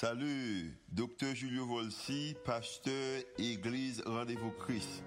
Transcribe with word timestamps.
Salut, 0.00 0.72
docteur 0.90 1.34
Julio 1.34 1.66
Volsi, 1.66 2.34
pasteur 2.42 3.20
Église 3.36 4.02
Rendez-vous 4.06 4.50
Christ. 4.52 5.04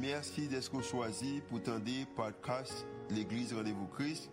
Merci 0.00 0.48
d'être 0.48 0.82
choisi 0.82 1.42
pour 1.50 1.62
tendre 1.62 1.84
podcast 2.16 2.86
l'Église 3.10 3.52
Rendez-vous 3.52 3.86
Christ. 3.88 4.30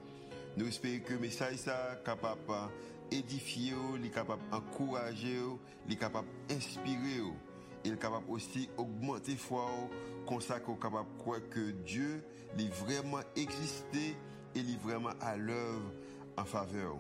Nous 0.56 0.66
espérons 0.66 1.04
que 1.04 1.12
le 1.12 1.20
message 1.20 1.68
est 1.68 2.06
capable 2.06 2.40
d'édifier, 3.10 3.74
d'encourager, 4.50 5.42
capable 6.00 6.30
d'inspirer, 6.48 7.24
et 7.84 7.92
capable 7.98 8.30
aussi 8.30 8.70
d'augmenter 8.78 9.36
foi, 9.36 9.70
comme 10.26 10.40
ça 10.40 10.62
qu'on 10.62 10.76
capable 10.76 11.10
de 11.18 11.22
croire 11.22 11.50
que 11.50 11.72
Dieu 11.86 12.24
est 12.58 12.74
vraiment 12.76 13.20
existé 13.36 14.16
et 14.56 14.60
est 14.60 14.82
vraiment 14.82 15.12
à 15.20 15.36
l'œuvre 15.36 15.92
en 16.38 16.46
faveur. 16.46 16.96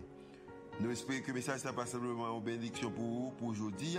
Nous 0.80 0.90
espérons 0.90 1.22
que 1.22 1.28
le 1.28 1.34
message 1.34 1.64
n'est 1.66 1.74
pas 1.74 1.86
simplement 1.86 2.36
une 2.36 2.44
bénédiction 2.44 2.90
pour 2.90 3.04
vous, 3.04 3.32
pour 3.38 3.50
aujourd'hui, 3.50 3.98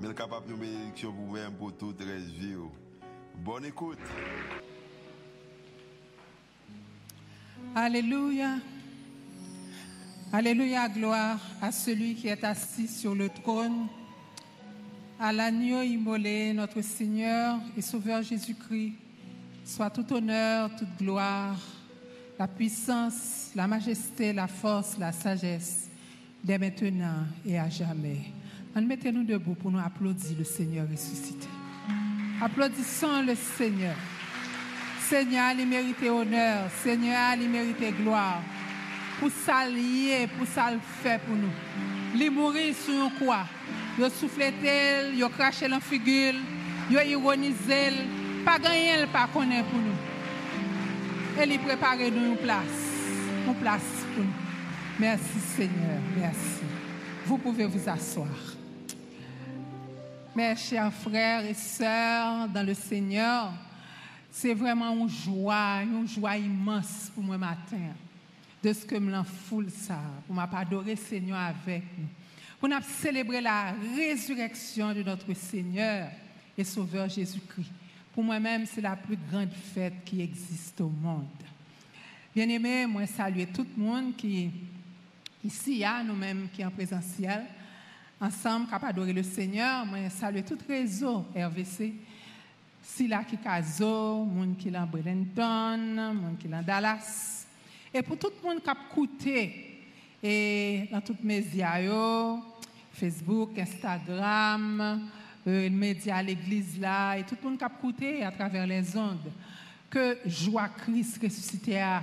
mais 0.00 0.12
capable 0.14 0.50
une 0.50 0.58
bénédiction 0.58 1.12
pour 1.12 1.24
vous-même, 1.24 1.52
pour 1.54 1.72
toute 1.72 2.00
la 2.00 2.16
vie. 2.16 2.56
Bonne 3.36 3.64
écoute. 3.64 3.98
Alléluia. 7.74 8.56
Alléluia, 10.32 10.88
gloire 10.88 11.38
à 11.60 11.72
celui 11.72 12.14
qui 12.14 12.28
est 12.28 12.44
assis 12.44 12.88
sur 12.88 13.14
le 13.14 13.28
trône, 13.28 13.86
à 15.20 15.32
l'agneau 15.32 15.82
immolé, 15.82 16.52
notre 16.52 16.80
Seigneur 16.80 17.58
et 17.76 17.82
Sauveur 17.82 18.22
Jésus-Christ. 18.22 18.94
Soit 19.64 19.90
tout 19.90 20.12
honneur, 20.12 20.74
toute 20.76 20.96
gloire, 20.98 21.56
la 22.38 22.48
puissance, 22.48 23.52
la 23.54 23.66
majesté, 23.68 24.32
la 24.32 24.48
force, 24.48 24.98
la 24.98 25.12
sagesse 25.12 25.91
dès 26.42 26.58
maintenant 26.58 27.26
et 27.46 27.58
à 27.58 27.68
jamais. 27.68 28.20
Mettez-nous 28.74 29.24
debout 29.24 29.54
pour 29.54 29.70
nous 29.70 29.78
applaudir 29.78 30.36
le 30.38 30.44
Seigneur 30.44 30.86
ressuscité. 30.90 31.46
Applaudissons 32.40 33.22
le 33.26 33.34
Seigneur. 33.34 33.94
Seigneur, 35.00 35.52
il 35.58 35.66
mérite 35.66 36.02
honneur. 36.02 36.70
Seigneur, 36.82 37.34
il 37.40 37.48
mérite 37.48 37.96
gloire. 38.02 38.40
Pour 39.20 39.30
s'allier, 39.30 40.26
pour 40.38 40.46
ça 40.46 40.70
pour 41.26 41.36
nous. 41.36 41.52
Il 42.14 42.30
mourir 42.30 42.74
sur 42.74 43.10
quoi. 43.18 43.44
Il 43.98 44.10
soufflé, 44.10 44.52
il 45.14 45.28
craché 45.36 45.68
dans 45.68 45.80
figure, 45.80 46.34
il 46.90 47.10
ironisé, 47.10 47.92
pas 48.44 48.58
gagné, 48.58 49.06
pas 49.12 49.28
connaît 49.32 49.62
pour 49.62 49.78
nous. 49.78 51.42
Et 51.42 51.46
il 51.46 51.58
prépare 51.60 51.98
nous 51.98 52.32
une 52.32 52.36
place. 52.36 52.64
Une 53.46 53.54
place. 53.54 54.01
Merci 55.02 55.40
Seigneur, 55.56 56.00
merci. 56.16 56.62
Vous 57.26 57.36
pouvez 57.36 57.66
vous 57.66 57.88
asseoir. 57.88 58.28
Mes 60.32 60.54
chers 60.54 60.92
frères 60.92 61.44
et 61.44 61.54
sœurs 61.54 62.48
dans 62.48 62.64
le 62.64 62.72
Seigneur, 62.72 63.52
c'est 64.30 64.54
vraiment 64.54 64.92
une 64.92 65.08
joie, 65.08 65.82
une 65.82 66.06
joie 66.06 66.36
immense 66.36 67.10
pour 67.12 67.24
moi 67.24 67.36
matin, 67.36 67.80
de 68.62 68.72
ce 68.72 68.86
que 68.86 68.94
me 68.94 69.24
foule 69.24 69.70
ça, 69.70 69.98
pour 70.24 70.36
m'adorer 70.36 70.94
Seigneur 70.94 71.40
avec 71.40 71.82
nous, 71.98 72.06
pour 72.60 72.68
nous 72.68 72.76
célébrer 72.80 73.40
la 73.40 73.74
résurrection 73.96 74.94
de 74.94 75.02
notre 75.02 75.34
Seigneur 75.34 76.10
et 76.56 76.62
Sauveur 76.62 77.08
Jésus-Christ. 77.08 77.72
Pour 78.14 78.22
moi-même, 78.22 78.66
c'est 78.66 78.80
la 78.80 78.94
plus 78.94 79.18
grande 79.28 79.52
fête 79.74 80.04
qui 80.04 80.20
existe 80.20 80.80
au 80.80 80.90
monde. 80.90 81.26
Bien 82.32 82.48
aimé, 82.48 82.86
moi 82.86 83.04
saluer 83.04 83.46
tout 83.46 83.66
le 83.76 83.82
monde 83.82 84.14
qui 84.14 84.48
Ici, 85.44 85.82
a 85.82 86.04
nous-mêmes 86.04 86.48
qui 86.52 86.64
en 86.64 86.70
présentiel, 86.70 87.44
ensemble, 88.20 88.68
capables 88.68 88.92
d'adorer 88.92 89.12
le 89.12 89.24
Seigneur. 89.24 89.84
Moi, 89.84 90.08
salue 90.08 90.42
tout 90.46 90.58
réseau 90.68 91.26
RVC. 91.34 91.94
Sila 92.80 93.24
qui 93.24 93.36
Kazo, 93.38 94.24
monde 94.24 94.56
qui 94.56 94.76
en 94.76 94.86
Bradenton, 94.86 96.14
monde 96.14 96.38
qui 96.38 96.46
en 96.46 96.62
Dallas. 96.62 97.46
Et 97.92 98.02
pour 98.02 98.16
tout 98.18 98.30
le 98.40 98.48
monde 98.48 98.62
qui 98.62 98.70
a 98.70 98.76
écouté, 98.88 99.80
et 100.22 100.88
dans 100.92 101.00
toutes 101.00 101.20
les 101.22 101.40
médias, 101.40 102.38
Facebook, 102.92 103.58
Instagram, 103.58 105.08
euh, 105.44 105.62
les 105.62 105.70
médias, 105.70 106.22
l'église 106.22 106.78
là, 106.78 107.16
et 107.16 107.24
tout 107.24 107.36
le 107.42 107.48
monde 107.48 107.58
qui 107.58 107.64
a 107.64 107.72
écouté 107.76 108.22
à 108.22 108.30
travers 108.30 108.64
les 108.64 108.96
ondes, 108.96 109.32
que 109.90 110.18
joie 110.24 110.68
Christ 110.68 111.20
ressuscité 111.20 111.80
a 111.80 112.00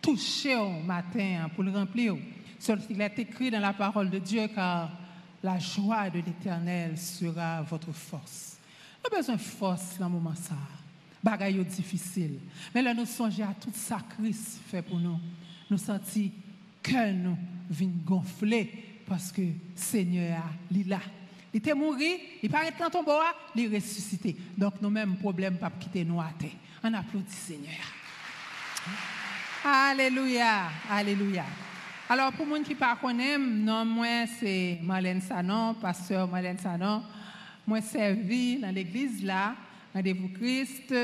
touché 0.00 0.54
au 0.54 0.78
matin 0.86 1.50
pour 1.56 1.64
le 1.64 1.72
remplir. 1.72 2.14
Il 2.90 3.00
est 3.00 3.18
écrit 3.18 3.50
dans 3.50 3.60
la 3.60 3.72
parole 3.72 4.10
de 4.10 4.18
Dieu 4.18 4.48
car 4.54 4.90
la 5.42 5.58
joie 5.58 6.10
de 6.10 6.18
l'éternel 6.18 6.98
sera 6.98 7.62
votre 7.62 7.92
force. 7.92 8.56
Nous 9.00 9.06
avons 9.06 9.16
besoin 9.16 9.36
de 9.36 9.40
force 9.40 9.98
dans 9.98 10.06
ce 10.06 10.12
moment 10.12 10.34
ça. 10.34 10.56
Bagaille 11.22 11.64
difficile. 11.64 12.38
Mais 12.74 12.82
là, 12.82 12.94
nous 12.94 13.06
songeons 13.06 13.44
à 13.44 13.54
tout 13.54 13.72
Christ 14.16 14.60
fait 14.66 14.82
pour 14.82 14.98
nous. 14.98 15.18
Nous 15.70 15.78
sentons 15.78 16.30
que 16.82 17.12
nous 17.12 17.36
vient 17.70 17.90
gonfler 18.04 19.02
parce 19.06 19.32
que 19.32 19.42
Seigneur 19.74 20.42
est 20.74 20.88
là. 20.88 21.00
Il 21.52 21.58
était 21.58 21.74
mort, 21.74 21.96
il 21.98 22.50
paraît 22.50 22.72
dans 22.78 22.90
ton 22.90 23.02
bois, 23.02 23.34
il 23.56 23.72
est 23.72 23.76
ressuscité. 23.76 24.36
Donc, 24.56 24.74
nous 24.82 24.90
même 24.90 25.16
problème 25.16 25.56
pas 25.56 25.70
quitter 25.70 26.04
nous 26.04 26.20
à 26.20 26.30
terre. 26.38 26.50
On 26.82 26.92
applaudit 26.92 27.32
Seigneur. 27.32 27.72
Alléluia, 29.64 30.68
alléluia. 30.90 31.44
Alors, 32.10 32.32
pour 32.32 32.46
les 32.46 32.62
qui 32.62 32.72
ne 32.72 33.00
connaissent 33.00 33.38
non, 33.38 33.84
moi, 33.84 34.26
c'est 34.40 34.78
Marlène 34.82 35.20
Sanon, 35.20 35.74
pasteur 35.74 36.26
Marlène 36.26 36.56
Sanon. 36.56 37.02
Moi, 37.66 37.82
servi 37.82 38.58
dans 38.58 38.74
l'église 38.74 39.22
là, 39.22 39.54
Rendez-vous 39.94 40.30
Christ, 40.30 40.94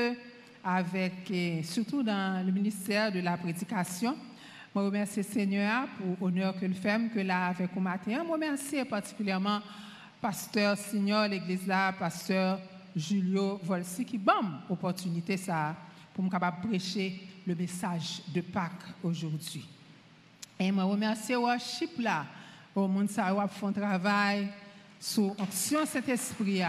avec, 0.63 1.31
surtout 1.63 2.01
dans 2.01 2.43
le 2.43 2.51
ministère 2.51 3.11
de 3.11 3.19
la 3.19 3.37
prédication. 3.37 4.17
Je 4.73 4.79
remercie 4.79 5.23
Seigneur 5.23 5.87
pour 5.89 6.27
l'honneur 6.27 6.59
que 6.59 6.65
le 6.65 6.73
fait, 6.73 6.99
que 7.13 7.19
là, 7.19 7.49
avec 7.49 7.77
au 7.77 7.79
matin. 7.79 8.23
Je 8.25 8.31
remercie 8.31 8.83
particulièrement 8.85 9.59
pasteur 10.19 10.75
Signor, 10.75 11.27
l'église 11.27 11.67
là, 11.67 11.93
pasteur 11.93 12.59
Julio 12.95 13.59
Volsi, 13.63 14.05
qui 14.05 14.17
bon 14.17 14.31
opportunité 14.71 15.37
ça 15.37 15.75
pour 16.15 16.23
me 16.23 16.31
capable 16.31 16.67
prêcher 16.67 17.21
le 17.45 17.53
message 17.53 18.23
de 18.33 18.41
Pâques 18.41 18.95
aujourd'hui. 19.03 19.74
Et 20.59 20.71
je 20.71 20.79
remercie 20.79 21.35
worship 21.35 21.99
là, 21.99 22.25
au 22.73 22.87
monde 22.87 23.07
qui 23.07 23.59
font 23.59 23.71
travail 23.71 24.47
sur 24.99 25.31
option 25.39 25.85
cet 25.85 26.07
esprit 26.09 26.61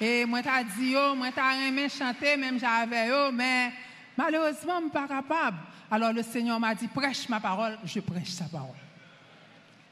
Et 0.00 0.24
moi 0.24 0.42
t'ai 0.42 0.64
dit 0.76 0.90
yo, 0.92 1.14
moi 1.14 1.30
t'ai 1.30 1.68
aimé 1.68 1.88
chanter 1.88 2.36
même 2.36 2.58
j'avais 2.58 3.08
yo, 3.08 3.30
mais 3.32 3.72
malheureusement 4.16 4.78
je 4.78 4.82
suis 4.84 4.90
pas 4.90 5.06
capable. 5.06 5.58
Alors 5.90 6.12
le 6.12 6.22
Seigneur 6.22 6.58
m'a 6.58 6.74
dit 6.74 6.88
prêche 6.88 7.28
ma 7.28 7.38
parole, 7.38 7.78
je 7.84 8.00
prêche 8.00 8.30
sa 8.30 8.46
parole. 8.46 8.76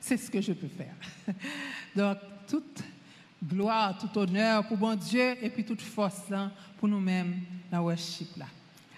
C'est 0.00 0.16
ce 0.16 0.31
que 0.31 0.41
je 0.41 0.52
peux 0.52 0.69
faire. 0.69 0.94
Donc 1.94 2.16
toute 2.48 2.82
gloire, 3.44 3.97
tout 3.98 4.19
honneur 4.19 4.66
pour 4.66 4.78
bon 4.78 4.94
Dieu 4.94 5.37
et 5.42 5.50
puis 5.50 5.64
toute 5.64 5.82
force 5.82 6.22
pour 6.78 6.88
nous-mêmes 6.88 7.37
dans 7.70 7.81
worship 7.81 8.37
là. 8.38 8.47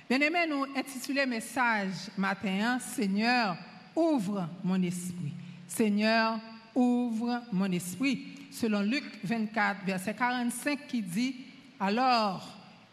Bien 0.09 0.21
aimé, 0.21 0.47
nous 0.49 0.65
intitulons 0.77 1.27
message 1.27 2.11
matin, 2.17 2.79
Seigneur, 2.79 3.57
ouvre 3.95 4.49
mon 4.65 4.83
esprit. 4.83 5.33
Seigneur, 5.67 6.39
ouvre 6.75 7.43
mon 7.53 7.71
esprit. 7.71 8.27
Selon 8.51 8.81
Luc 8.81 9.05
24, 9.25 9.85
verset 9.85 10.15
45, 10.15 10.87
qui 10.87 11.03
dit, 11.03 11.37
alors 11.81 12.47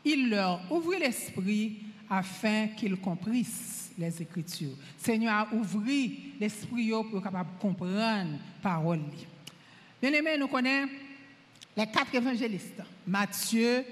il 0.03 0.29
leur 0.29 0.61
ouvrit 0.71 0.99
l'esprit 0.99 1.79
afin 2.09 2.67
qu'ils 2.69 2.97
comprissent 2.97 3.91
les 3.97 4.21
Écritures. 4.21 4.75
Seigneur 4.97 5.33
a 5.33 5.53
ouvert 5.53 6.09
l'esprit 6.39 6.91
pour 7.11 7.21
capable 7.21 7.49
comprendre 7.59 8.39
parole. 8.61 9.01
Bien 10.01 10.13
aimé, 10.13 10.37
nous 10.39 10.47
connaissons 10.47 10.89
les 11.75 11.85
quatre 11.87 12.15
évangélistes, 12.15 12.81
Matthieu, 13.05 13.83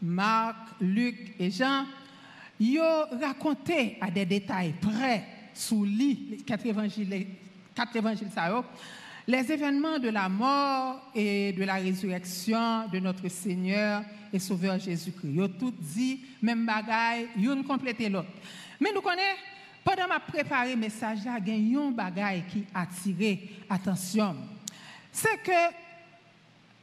Marc, 0.00 0.56
Luc 0.80 1.34
et 1.38 1.50
Jean. 1.50 1.84
Ils 2.60 2.80
ont 2.80 3.18
raconté 3.20 3.98
à 4.00 4.10
des 4.10 4.24
détails 4.24 4.74
près 4.80 5.24
sous 5.58 5.84
les 5.84 6.38
quatre 6.46 6.66
évangiles, 6.66 7.26
quatre 7.74 7.96
évangiles 7.96 8.28
les 9.26 9.52
événements 9.52 9.98
de 9.98 10.08
la 10.08 10.28
mort 10.28 11.10
et 11.14 11.52
de 11.52 11.64
la 11.64 11.74
résurrection 11.74 12.88
de 12.88 12.98
notre 12.98 13.28
Seigneur 13.28 14.02
et 14.32 14.38
Sauveur 14.38 14.78
Jésus-Christ. 14.78 15.32
Ils 15.34 15.42
ont 15.42 15.48
tout 15.48 15.74
dit, 15.78 16.20
même 16.40 16.64
bagaille, 16.64 17.28
une 17.36 17.64
complété 17.64 18.08
l'autre. 18.08 18.28
Mais 18.80 18.90
nous 18.94 19.02
connaissons, 19.02 19.36
pendant 19.84 20.08
ma 20.08 20.20
préparé 20.20 20.76
message, 20.76 21.18
il 21.24 21.70
y 21.70 21.76
a 21.76 21.80
un 21.80 21.90
bagaille 21.90 22.44
qui 22.50 22.64
a 22.72 22.82
attiré 22.82 23.50
attention. 23.68 24.36
C'est 25.12 25.42
que 25.42 25.74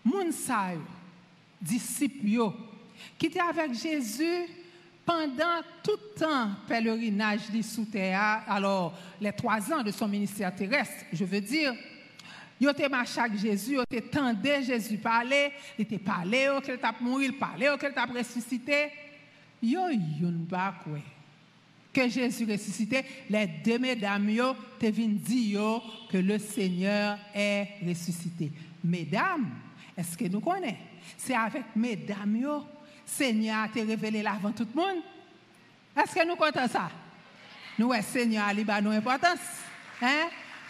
moun 0.04 0.32
disciples 1.62 2.52
qui 3.18 3.26
étaient 3.26 3.40
avec 3.40 3.74
Jésus 3.74 4.46
pendant 5.06 5.62
tout 5.84 6.00
temps 6.18 6.50
pèlerinage 6.68 7.42
sous 7.62 7.86
terre, 7.86 8.42
alors 8.48 8.94
les 9.22 9.32
trois 9.34 9.72
ans 9.72 9.84
de 9.84 9.92
son 9.92 10.08
ministère 10.08 10.56
terrestre, 10.56 11.06
je 11.14 11.24
veux 11.24 11.42
dire, 11.42 11.74
Yo 12.60 12.72
te 12.72 12.88
marché 12.88 13.20
avec 13.20 13.38
Jésus, 13.38 13.74
yo 13.74 13.84
te 13.84 14.00
tendé 14.00 14.64
Jésus 14.64 14.98
parler, 14.98 15.52
il 15.78 15.82
était 15.82 15.98
parlé, 15.98 16.48
qu'il 16.64 16.78
t'a 16.78 16.96
mouru, 17.02 17.26
il 17.26 17.38
parlait, 17.38 17.68
qu'il 17.78 17.92
t'a 17.92 18.06
ressuscité. 18.06 18.92
Yon 19.62 20.46
pas 20.50 20.76
quoi. 20.84 21.00
Que 21.92 22.08
Jésus 22.08 22.50
ressuscité, 22.50 23.04
les 23.30 23.48
deux 23.48 23.78
mesdames 23.78 24.30
yo 24.30 24.56
te 24.80 24.86
dire 24.86 25.82
que 26.10 26.18
le 26.18 26.40
Seigneur 26.40 27.18
est 27.34 27.68
ressuscité. 27.86 28.52
Mesdames, 28.84 29.50
est-ce 29.98 30.18
que 30.18 30.26
nous 30.26 30.40
connaissons? 30.40 30.78
C'est 31.18 31.36
avec 31.36 31.64
mesdames 31.76 32.38
yo, 32.38 32.64
Seigneur 33.06 33.64
a 33.64 33.68
te 33.68 33.80
révélé 33.80 34.22
l'avant 34.22 34.52
tout 34.52 34.68
le 34.74 34.82
monde. 34.82 35.04
Est-ce 35.96 36.16
que 36.16 36.28
nous 36.28 36.36
comptons 36.36 36.68
ça? 36.68 36.90
Nous, 37.78 37.92
Seigneur, 38.02 38.46
a 38.48 38.82
nous 38.82 38.92
importance. 38.92 39.40
Hein? 40.02 40.28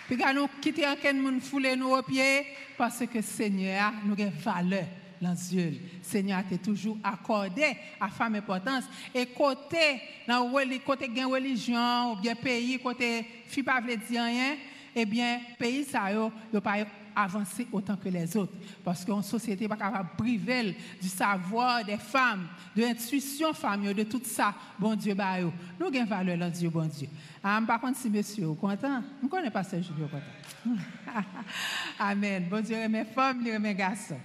Puis 0.07 0.17
quand 0.17 0.33
nous 0.33 0.47
quittons 0.61 0.83
un 1.03 1.13
monde 1.13 1.41
fouler 1.41 1.75
nous 1.75 1.91
aux 1.91 2.03
pieds, 2.03 2.45
parce 2.77 3.03
que 3.11 3.21
Seigneur, 3.21 3.93
nous 4.03 4.13
avons 4.13 4.31
valeur 4.39 4.85
dans 5.21 5.31
yeux. 5.31 5.79
Seigneur 6.01 6.39
a 6.39 6.57
toujours 6.57 6.97
accordé 7.03 7.75
à 7.99 8.09
femme 8.09 8.35
importance. 8.35 8.83
Et 9.13 9.25
côté, 9.27 10.01
dans 10.27 10.51
côté 10.85 11.07
religion, 11.25 12.13
ou 12.13 12.15
bien 12.17 12.35
pays, 12.35 12.79
côté, 12.79 13.25
fi 13.47 13.63
pas 13.63 13.81
dire 13.81 14.23
rien, 14.23 14.55
eh 14.95 15.05
bien, 15.05 15.39
pays 15.57 15.83
ça, 15.83 16.11
yo, 16.11 16.31
yo 16.53 16.61
pas 16.61 16.85
avancer 17.15 17.67
autant 17.71 17.95
que 17.95 18.09
les 18.09 18.35
autres. 18.35 18.53
Parce 18.83 19.05
qu'une 19.05 19.23
société 19.23 19.67
pas 19.67 19.77
capable 19.77 20.09
de 20.11 20.23
priver 20.23 20.75
du 21.01 21.07
savoir 21.07 21.83
des 21.85 21.97
femmes, 21.97 22.47
de 22.75 22.81
l'intuition 22.81 23.53
famille, 23.53 23.93
de 23.93 24.03
tout 24.03 24.21
ça, 24.23 24.53
bon 24.77 24.95
Dieu, 24.95 25.13
bah, 25.13 25.39
nous 25.79 25.87
avons 25.87 26.05
valeur 26.05 26.37
dans 26.37 26.49
Dieu, 26.49 26.69
bon 26.69 26.85
Dieu. 26.85 27.07
Ah, 27.43 27.61
par 27.65 27.79
contre, 27.79 27.97
si 27.97 28.09
monsieur 28.09 28.51
est 28.51 28.59
content, 28.59 29.01
je 29.19 29.25
ne 29.25 29.29
connais 29.29 29.51
pas 29.51 29.63
ce 29.63 29.81
Julio 29.81 30.07
content. 30.07 30.75
Amen. 31.99 32.47
Bon 32.49 32.63
Dieu, 32.63 32.87
mes 32.87 33.05
femmes, 33.05 33.41
mes 33.59 33.75
garçons. 33.75 34.19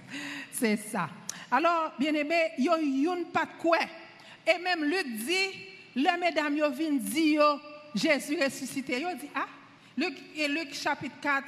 C'est 0.51 0.77
ça. 0.77 1.09
Alors, 1.51 1.93
bien 1.99 2.13
aimé, 2.13 2.35
il 2.57 2.65
y 2.65 2.69
a 2.69 3.15
pas 3.31 3.45
de 3.45 3.61
quoi. 3.61 3.77
Et 4.47 4.61
même 4.61 4.83
Luc 4.83 5.05
dit, 5.05 5.69
les 5.95 6.17
mesdames, 6.19 6.57
ils 6.57 6.75
viennent 6.75 6.99
dire, 6.99 7.59
Jésus 7.93 8.37
ressuscité. 8.41 9.01
Ils 9.01 9.17
dit, 9.19 9.29
ah, 9.35 9.45
Luc, 9.97 10.13
et 10.35 10.47
Luc 10.47 10.73
chapitre 10.73 11.15
4, 11.21 11.45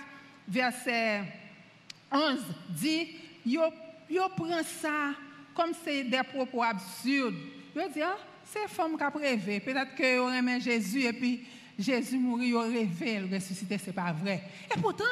verset 0.48 1.22
11 2.12 2.40
dit, 2.70 3.08
yo, 3.46 3.62
prend 4.36 4.64
ça 4.64 5.14
comme 5.56 5.72
c'est 5.84 6.04
des 6.04 6.24
propos 6.24 6.64
absurdes. 6.64 7.36
Yo 7.76 7.82
dit, 7.94 8.02
ah, 8.02 8.18
c'est 8.46 8.68
femme 8.68 8.98
qui 8.98 9.04
a 9.04 9.10
rêvé. 9.10 9.60
Peut-être 9.60 9.96
que 9.96 10.16
yo 10.16 10.30
aimé 10.30 10.60
Jésus 10.60 11.04
et 11.04 11.14
puis 11.14 11.46
Jésus 11.78 12.18
mourit, 12.18 12.50
yo 12.50 12.60
rêvé, 12.60 13.20
le 13.20 13.36
ressuscité, 13.36 13.78
c'est 13.78 13.94
pas 13.94 14.12
vrai. 14.12 14.44
Et 14.76 14.80
pourtant, 14.80 15.04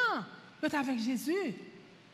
yo 0.61 0.69
avec 0.71 0.99
Jésus. 0.99 1.55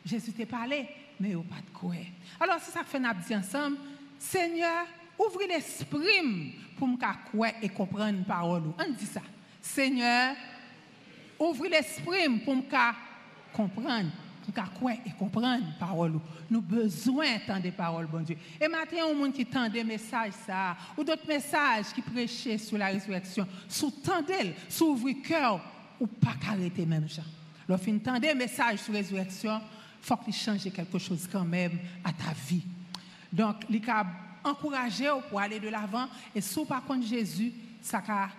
Jésus 0.05 0.31
t'a 0.31 0.45
parlé, 0.45 0.87
mais 1.19 1.31
yo 1.31 1.43
pas 1.43 1.55
de 1.57 1.77
quoi. 1.77 1.95
Alors, 2.39 2.57
c'est 2.61 2.71
ça 2.71 2.81
que 2.81 2.85
fait 2.87 2.99
dit 2.99 3.35
ensemble, 3.35 3.77
Seigneur, 4.17 4.85
ouvrez 5.19 5.47
l'esprit 5.47 6.55
pour 6.77 6.87
me 6.87 6.97
croire 6.97 7.51
et 7.61 7.69
comprendre 7.69 8.17
une 8.17 8.23
parole. 8.23 8.63
On 8.79 8.91
dit 8.91 9.05
ça. 9.05 9.21
Seigneur, 9.61 10.35
ouvrez 11.37 11.69
l'esprit 11.69 12.29
pour 12.45 12.55
me 12.55 12.61
comprendre, 13.57 14.09
pour 14.45 14.79
quoi 14.79 14.93
et 14.93 15.11
comprendre 15.17 15.63
parole. 15.79 16.19
Nous 16.49 16.61
besoin 16.61 17.25
d'entendre 17.37 17.63
des 17.63 17.71
paroles, 17.71 18.05
bon 18.05 18.21
Dieu. 18.21 18.37
Et 18.61 18.67
maintenant, 18.67 19.11
un 19.11 19.13
monde 19.13 19.33
qui 19.33 19.41
entend 19.41 19.67
des 19.67 19.83
messages, 19.83 20.33
ça, 20.45 20.77
ou 20.95 21.03
d'autres 21.03 21.27
messages 21.27 21.87
qui 21.93 22.01
prêchent 22.01 22.57
sur 22.57 22.77
la 22.77 22.87
résurrection. 22.87 23.45
Sous 23.67 23.91
tendez, 23.91 24.53
sous 24.69 24.91
ouvrir 24.91 25.17
cœur, 25.27 25.61
ou 25.99 26.07
pas 26.07 26.35
arrêter 26.49 26.85
même 26.85 27.09
ça. 27.09 27.23
Lorsqu'il 27.67 27.95
entend 27.95 28.19
des 28.19 28.33
messages 28.33 28.79
sur 28.79 28.93
la 28.93 28.99
résurrection, 28.99 29.59
il 30.01 30.05
faut 30.05 30.17
qu'il 30.17 30.33
change 30.33 30.71
quelque 30.71 30.99
chose 30.99 31.27
quand 31.29 31.43
même 31.43 31.77
à 32.03 32.13
ta 32.13 32.31
vie. 32.47 32.63
Donc, 33.33 33.55
il 33.69 33.89
a 33.89 34.05
encouragé 34.45 35.09
pour 35.29 35.41
aller 35.41 35.59
de 35.59 35.67
l'avant. 35.67 36.07
Et 36.33 36.39
sous 36.39 36.63
par 36.63 36.85
contre 36.85 37.05
Jésus, 37.05 37.51
ça 37.81 38.01
a 38.07 38.29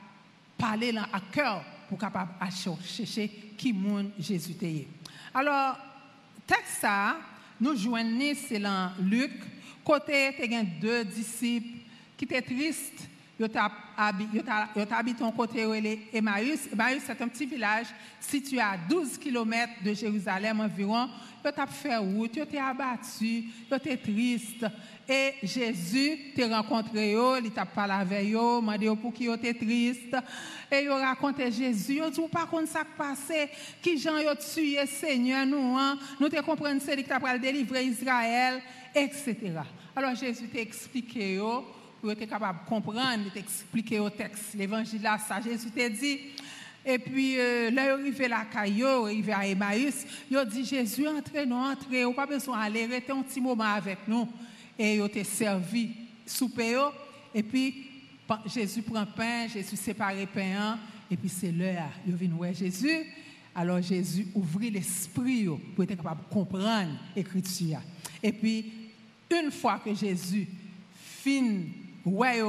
parlé 0.56 0.96
à 0.96 1.20
cœur 1.32 1.62
pour 1.88 1.98
capable 1.98 2.30
chercher 2.50 3.28
qui 3.56 3.72
monde 3.72 4.10
Jésus 4.18 4.52
était. 4.52 4.86
Alors, 5.40 5.76
texte 6.48 6.80
ça, 6.80 7.16
nous 7.60 7.76
joignons, 7.76 8.34
c'est 8.34 8.58
Luc, 8.98 9.30
côté, 9.84 10.34
il 10.36 10.80
deux 10.80 11.04
disciples 11.04 11.78
qui 12.16 12.24
étaient 12.24 12.42
tristes. 12.42 13.08
Ils 13.40 14.84
habitent 14.90 15.22
en 15.22 15.30
côté 15.30 15.62
Emmaüs. 16.12 16.68
Emmaüs, 16.72 17.02
c'est 17.06 17.22
un 17.22 17.28
petit 17.28 17.46
village 17.46 17.86
situé 18.18 18.60
à 18.60 18.76
12 18.88 19.16
km 19.18 19.72
de 19.84 19.94
Jérusalem 19.94 20.60
environ. 20.60 21.08
Ils 21.44 21.48
ont 21.48 21.66
fait 21.68 21.96
route, 21.96 22.36
ils 22.36 22.58
ont 22.58 22.66
abattus, 22.66 23.44
ils 23.70 23.74
étaient 23.74 23.96
tristes. 23.96 24.66
Et 25.08 25.34
Jésus 25.42 26.32
t'a 26.34 26.60
rencontré, 26.60 27.12
il 27.12 27.50
t'a 27.52 27.64
parlé 27.64 27.94
avec 27.94 28.34
eux, 28.34 28.60
demandé 28.60 28.92
pour 29.00 29.12
qui 29.12 29.28
étaient 29.28 29.54
tristes. 29.54 30.16
Et 30.70 30.82
il 30.82 30.90
raconté 30.90 31.50
Jésus, 31.52 32.00
il 32.04 32.10
dit, 32.10 32.20
par 32.30 32.48
contre, 32.48 32.68
ça 32.68 32.80
qui 32.80 32.90
passé, 32.98 33.48
qui 33.80 33.98
Jean 33.98 34.16
a 34.16 34.34
tué 34.34 34.84
Seigneur, 34.86 35.46
nous, 35.46 35.78
hein? 35.78 35.96
nous 36.18 36.28
comprenons, 36.42 36.80
c'est 36.84 36.96
qui 36.96 37.04
t'a 37.04 37.38
délivrer 37.38 37.84
Israël, 37.84 38.60
etc. 38.94 39.36
Alors 39.94 40.14
Jésus 40.16 40.48
t'a 40.48 40.60
expliqué, 40.60 41.40
pour 42.00 42.10
être 42.10 42.26
capable 42.26 42.60
de 42.64 42.68
comprendre, 42.68 43.30
expliqué 43.34 43.98
au 43.98 44.10
texte, 44.10 44.54
l'évangile 44.54 45.02
là, 45.02 45.18
ça, 45.18 45.40
Jésus 45.40 45.70
t'a 45.70 45.88
dit, 45.88 46.18
et 46.84 46.98
puis, 46.98 47.38
euh, 47.38 47.70
là, 47.70 47.94
arrivé 47.94 48.32
à 48.32 48.44
Caillou, 48.44 49.08
il 49.08 49.28
est 49.28 49.32
à 49.32 49.46
Emmaüs, 49.46 50.06
il 50.30 50.36
a 50.36 50.44
dit, 50.44 50.64
Jésus, 50.64 51.06
entrez, 51.06 51.44
nous, 51.44 51.56
entrez, 51.56 52.04
vous 52.04 52.12
pas 52.12 52.26
besoin 52.26 52.62
d'aller, 52.62 52.86
restez 52.86 53.12
un 53.12 53.22
petit 53.22 53.40
moment 53.40 53.64
avec 53.64 53.98
nous 54.06 54.28
et 54.78 54.94
il 54.96 55.02
a 55.02 55.24
servi 55.24 55.90
souper. 56.24 56.78
Et 57.34 57.42
puis, 57.42 57.88
Jésus 58.46 58.82
prend 58.82 59.04
pain, 59.04 59.48
Jésus 59.48 59.76
sépare 59.76 60.14
pain, 60.32 60.78
et 61.10 61.16
puis 61.16 61.28
c'est 61.28 61.50
l'heure. 61.50 61.90
Il 62.06 62.14
vient 62.14 62.28
voir 62.30 62.54
Jésus. 62.54 63.04
Alors 63.54 63.82
Jésus 63.82 64.28
ouvrit 64.34 64.70
l'esprit 64.70 65.46
pour 65.74 65.84
être 65.84 65.96
capable 65.96 66.20
de 66.28 66.32
comprendre 66.32 66.92
l'écriture. 67.16 67.80
Et 68.22 68.32
puis, 68.32 68.72
une 69.30 69.50
fois 69.50 69.80
que 69.84 69.92
Jésus 69.94 70.46
finit, 70.94 71.87
ouais, 72.08 72.40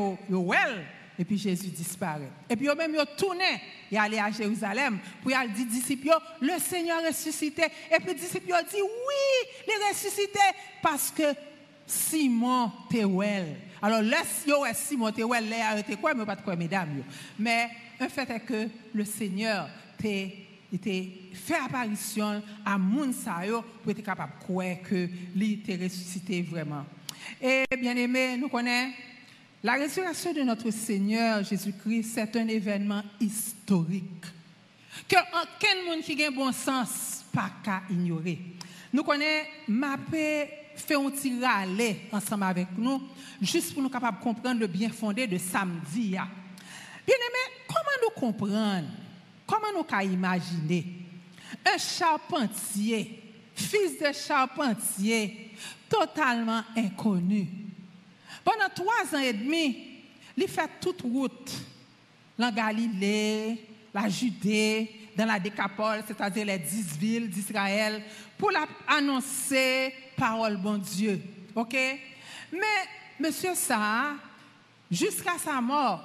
et 1.17 1.25
puis 1.25 1.37
Jésus 1.37 1.67
disparaît. 1.67 2.31
Et 2.49 2.55
puis, 2.55 2.67
même, 2.67 2.95
il 2.95 3.15
tourné, 3.17 3.61
il 3.91 3.97
allé 3.97 4.17
à 4.17 4.31
Jérusalem, 4.31 4.99
pour 5.21 5.31
il 5.31 5.53
dit 5.53 5.65
disciples, 5.65 6.15
le 6.39 6.57
Seigneur 6.59 7.05
ressuscité. 7.05 7.63
Et 7.91 7.97
puis, 7.97 8.07
les 8.07 8.13
disciples 8.13 8.53
dit, 8.71 8.81
oui, 8.81 9.49
il 9.67 9.71
est 9.73 9.89
ressuscité, 9.89 10.39
parce 10.81 11.11
que 11.11 11.35
Simon 11.85 12.71
Tewel. 12.89 13.57
Alors, 13.81 14.01
laisse 14.01 14.45
yo 14.47 14.63
Simon 14.73 15.11
Tewel, 15.11 15.49
là, 15.49 15.71
arrêté 15.71 15.97
quoi, 15.97 16.13
mais 16.13 16.25
pas 16.25 16.37
de 16.37 16.41
quoi, 16.41 16.55
mesdames. 16.55 17.03
Mais 17.37 17.69
le 17.99 18.07
fait 18.07 18.29
est 18.29 18.39
que 18.39 18.69
le 18.93 19.03
Seigneur 19.03 19.67
était 20.01 21.09
fait 21.33 21.55
apparition 21.55 22.41
à 22.65 22.77
Mounsayo 22.77 23.61
pour 23.83 23.91
être 23.91 24.03
capable 24.03 24.33
de 24.39 24.43
croire 24.43 24.81
que 24.87 25.09
lui 25.35 25.53
était 25.53 25.83
ressuscité 25.83 26.43
vraiment. 26.43 26.85
Et 27.41 27.65
bien 27.77 27.95
aimé, 27.97 28.37
nous 28.37 28.47
connaissons 28.47 28.93
la 29.63 29.73
résurrection 29.73 30.33
de 30.33 30.41
notre 30.41 30.71
Seigneur 30.71 31.43
Jésus-Christ, 31.43 32.11
c'est 32.13 32.35
un 32.35 32.47
événement 32.47 33.03
historique 33.19 34.25
que 35.07 35.15
aucun 35.15 35.89
monde 35.89 36.01
qui 36.01 36.23
a 36.23 36.31
bon 36.31 36.51
sens 36.51 37.23
pas 37.33 37.51
qu'à 37.63 37.81
ignorer. 37.89 38.39
Nous 38.91 39.03
connaissons 39.03 39.47
ma 39.67 39.97
paix 39.97 40.59
fait 40.75 40.95
un 40.95 41.09
petit 41.09 41.43
râler 41.43 42.01
ensemble 42.11 42.43
avec 42.43 42.67
nous, 42.77 43.01
juste 43.41 43.73
pour 43.73 43.83
nous 43.83 43.89
capables 43.89 44.17
de 44.19 44.23
comprendre 44.23 44.59
le 44.61 44.67
bien 44.67 44.89
fondé 44.89 45.27
de 45.27 45.37
samedi. 45.37 46.11
Bien 46.11 46.19
aimé, 47.15 47.65
comment 47.67 48.03
nous 48.03 48.19
comprendre, 48.19 48.87
comment 49.45 49.67
nous 49.75 50.11
imaginer? 50.11 50.85
Un 51.65 51.77
charpentier, 51.77 53.21
fils 53.53 53.99
de 53.99 54.13
charpentier, 54.13 55.51
totalement 55.89 56.63
inconnu. 56.75 57.68
Pendant 58.43 58.69
trois 58.73 59.17
ans 59.17 59.21
et 59.21 59.33
demi, 59.33 59.77
il 60.35 60.47
fait 60.47 60.69
toute 60.79 61.01
route, 61.01 61.51
la 62.37 62.51
Galilée, 62.51 63.65
la 63.93 64.07
Judée, 64.07 65.09
dans 65.15 65.25
la 65.25 65.39
Décapole, 65.39 66.03
c'est-à-dire 66.07 66.45
les 66.45 66.59
dix 66.59 66.97
villes 66.97 67.29
d'Israël, 67.29 68.01
pour 68.37 68.51
annoncer 68.87 69.93
parole 70.15 70.57
bon 70.57 70.77
Dieu. 70.77 71.21
OK? 71.55 71.73
Mais, 71.73 72.87
monsieur 73.19 73.53
ça, 73.53 74.13
jusqu'à 74.89 75.37
sa 75.37 75.59
mort, 75.59 76.01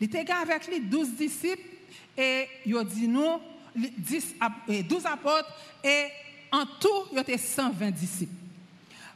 il 0.00 0.06
était 0.06 0.30
avec 0.30 0.66
les 0.68 0.80
douze 0.80 1.10
disciples 1.10 1.68
et 2.16 2.46
il 2.64 2.84
dit 2.84 3.08
nous, 3.08 3.38
12 3.76 5.06
apôtres 5.06 5.52
et 5.84 6.06
en 6.50 6.64
tout, 6.80 7.08
il 7.12 7.16
y 7.16 7.20
avait 7.20 7.38
120 7.38 7.90
disciples. 7.90 8.32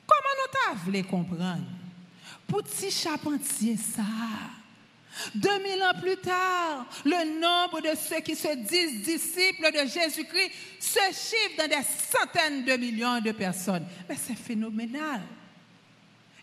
Comment 0.06 0.75
nous 0.75 0.78
voulu 0.85 1.04
comprendre? 1.04 1.64
Petit 2.52 2.90
charpentier 2.90 3.76
ça, 3.76 4.02
2000 5.35 5.82
ans 5.82 6.00
plus 6.00 6.16
tard, 6.18 6.87
le 7.04 7.40
nombre 7.40 7.80
de 7.80 7.97
ceux 7.97 8.21
qui 8.21 8.37
se 8.37 8.54
disent 8.56 9.02
disciples 9.02 9.71
de 9.73 9.88
Jésus-Christ 9.88 10.50
se 10.78 11.00
chiffre 11.12 11.56
dans 11.59 11.68
des 11.68 11.82
centaines 11.82 12.64
de 12.64 12.76
millions 12.76 13.21
de 13.21 13.32
personnes. 13.32 13.87
Mais 14.09 14.16
c'est 14.16 14.37
phénoménal. 14.37 15.23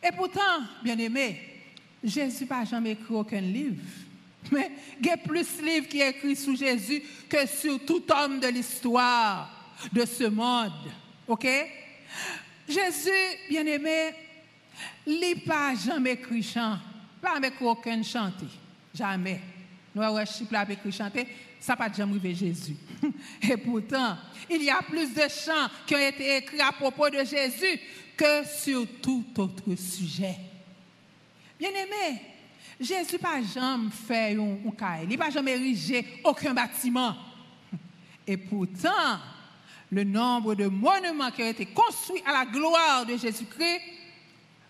Et 0.01 0.11
pourtant, 0.15 0.61
bien 0.83 0.97
aimé, 0.97 1.39
Jésus 2.03 2.47
n'a 2.49 2.65
jamais 2.65 2.91
écrit 2.91 3.13
aucun 3.13 3.41
livre. 3.41 3.83
Mais 4.51 4.71
il 4.99 5.05
y 5.05 5.09
a 5.11 5.17
plus 5.17 5.57
de 5.57 5.63
livres 5.63 5.87
qui 5.87 6.01
écrits 6.01 6.35
sur 6.35 6.55
Jésus 6.55 7.03
que 7.27 7.45
sur 7.45 7.85
tout 7.85 8.03
homme 8.11 8.39
de 8.39 8.47
l'histoire 8.47 9.75
de 9.91 10.05
ce 10.05 10.23
monde. 10.23 10.91
OK? 11.27 11.47
Jésus, 12.67 13.09
bien 13.49 13.65
n'a 15.05 15.41
pas 15.45 15.75
jamais 15.75 16.11
écrit 16.11 16.43
chant, 16.43 16.77
pas 17.21 17.35
avec 17.37 17.61
aucun 17.61 18.01
chanté. 18.03 18.45
Jamais. 18.93 19.41
Nous 19.93 20.01
avons 20.01 20.19
écrit 20.19 20.91
chanter, 20.91 21.27
ça 21.59 21.75
pas 21.75 21.91
jamais 21.91 22.11
arrivé 22.11 22.35
Jésus. 22.35 22.75
Et 23.41 23.57
pourtant, 23.57 24.17
il 24.49 24.63
y 24.63 24.69
a 24.69 24.81
plus 24.81 25.13
de 25.13 25.21
chants 25.21 25.67
qui 25.85 25.95
ont 25.95 26.07
été 26.07 26.37
écrits 26.37 26.61
à 26.61 26.71
propos 26.71 27.09
de 27.09 27.23
Jésus 27.23 27.79
que 28.15 28.45
sur 28.45 28.85
tout 29.01 29.25
autre 29.37 29.75
sujet. 29.75 30.35
Bien 31.59 31.69
aimé, 31.69 32.21
Jésus 32.79 33.17
pas 33.17 33.41
jamais 33.41 33.89
fait 33.91 34.35
un, 34.35 34.41
un 34.41 35.03
il 35.09 35.17
pas 35.17 35.29
jamais 35.29 35.51
érigé 35.51 36.05
aucun 36.23 36.53
bâtiment. 36.53 37.15
Et 38.25 38.37
pourtant, 38.37 39.19
le 39.91 40.03
nombre 40.03 40.55
de 40.55 40.67
monuments 40.67 41.31
qui 41.31 41.43
ont 41.43 41.47
été 41.47 41.65
construits 41.65 42.21
à 42.25 42.31
la 42.31 42.45
gloire 42.45 43.05
de 43.05 43.17
Jésus-Christ, 43.17 43.81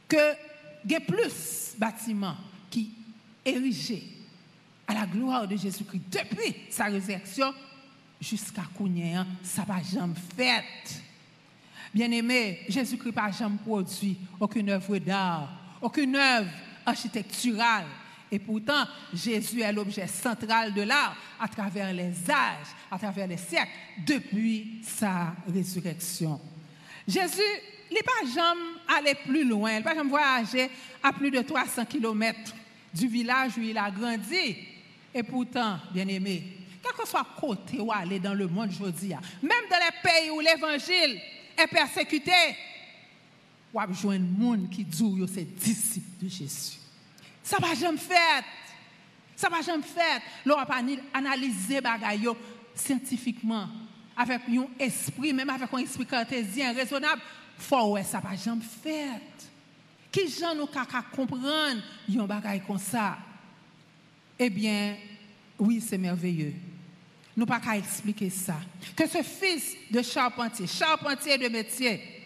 que 0.09 0.95
a 0.95 0.99
plus 0.99 1.75
bâtiments 1.77 2.35
qui 2.69 2.91
érigés 3.45 4.03
à 4.87 4.93
la 4.93 5.05
gloire 5.05 5.47
de 5.47 5.55
Jésus-Christ 5.55 6.01
depuis 6.11 6.55
sa 6.69 6.85
résurrection 6.85 7.53
jusqu'à 8.19 8.63
Kounia, 8.75 9.25
ça 9.43 9.63
n'a 9.67 9.81
jamais 9.83 10.15
fait. 10.35 10.63
Bien-aimé, 11.93 12.61
Jésus-Christ 12.67 13.15
n'a 13.15 13.31
jamais 13.31 13.57
produit 13.57 14.17
aucune 14.39 14.69
œuvre 14.69 14.97
d'art, 14.97 15.49
aucune 15.81 16.15
œuvre 16.15 16.49
architecturale. 16.85 17.85
Et 18.31 18.39
pourtant, 18.39 18.85
Jésus 19.13 19.61
est 19.61 19.71
l'objet 19.71 20.07
central 20.07 20.73
de 20.73 20.81
l'art 20.81 21.15
à 21.39 21.47
travers 21.47 21.91
les 21.93 22.13
âges, 22.29 22.67
à 22.91 22.97
travers 22.99 23.27
les 23.27 23.37
siècles, 23.37 23.71
depuis 24.05 24.81
sa 24.83 25.33
résurrection. 25.51 26.39
Jésus 27.09 27.41
n'est 27.91 28.03
pas 28.03 28.27
jamais 28.31 28.61
allé 28.87 29.15
plus 29.15 29.43
loin, 29.43 29.71
il 29.71 29.77
n'a 29.77 29.81
pas 29.81 29.95
jamais 29.95 30.09
voyagé 30.09 30.69
à 31.01 31.11
plus 31.11 31.31
de 31.31 31.41
300 31.41 31.85
kilomètres 31.85 32.53
du 32.93 33.07
village 33.07 33.53
où 33.57 33.61
il 33.61 33.77
a 33.77 33.89
grandi. 33.89 34.57
Et 35.13 35.23
pourtant, 35.23 35.79
bien 35.91 36.07
aimé, 36.07 36.43
quel 36.83 36.93
que 36.93 37.07
soit 37.07 37.25
côté 37.39 37.79
où 37.79 37.91
aller 37.91 38.19
dans 38.19 38.35
le 38.35 38.47
monde 38.47 38.69
aujourd'hui, 38.69 39.09
même 39.41 39.65
dans 39.69 39.77
les 39.77 40.09
pays 40.09 40.29
où 40.29 40.39
l'évangile 40.39 41.19
est 41.57 41.67
persécuté, 41.67 42.31
ou 43.73 43.79
besoin 43.87 44.15
un 44.15 44.19
monde 44.19 44.69
qui 44.69 44.83
dit 44.83 45.25
c'est 45.33 45.55
disciple 45.55 46.23
de 46.23 46.29
Jésus. 46.29 46.77
Ça 47.43 47.57
va 47.57 47.73
jamais 47.73 47.97
fait. 47.97 48.45
Ça 49.35 49.49
va 49.49 49.61
jamais 49.61 49.83
fait. 49.83 50.21
L'on 50.45 50.55
va 50.55 50.67
analyser 51.13 51.79
les 51.81 52.29
scientifiquement 52.75 53.67
avec 54.19 54.41
un 54.49 54.67
esprit, 54.77 55.31
même 55.31 55.49
avec 55.49 55.73
un 55.73 55.77
esprit 55.77 56.05
cartésien 56.05 56.73
raisonnable. 56.73 57.21
Faut 57.57 57.93
ouais, 57.93 58.03
ça 58.03 58.19
va 58.19 58.35
jamais 58.35 58.61
fait. 58.61 59.21
Qui 60.11 60.27
gens 60.27 60.53
nous 60.53 60.67
comprendre 61.15 61.81
un 62.17 62.25
bagay 62.25 62.61
comme 62.67 62.77
ça? 62.77 63.17
Eh 64.37 64.49
bien, 64.49 64.97
oui, 65.57 65.81
c'est 65.81 65.97
merveilleux. 65.97 66.53
Nous 67.35 67.45
pas 67.45 67.61
qu'à 67.61 67.77
expliquer 67.77 68.29
ça. 68.29 68.55
Que 68.93 69.07
ce 69.07 69.23
fils 69.23 69.77
de 69.89 70.01
charpentier, 70.01 70.67
charpentier 70.67 71.37
de 71.37 71.47
métier, 71.47 72.18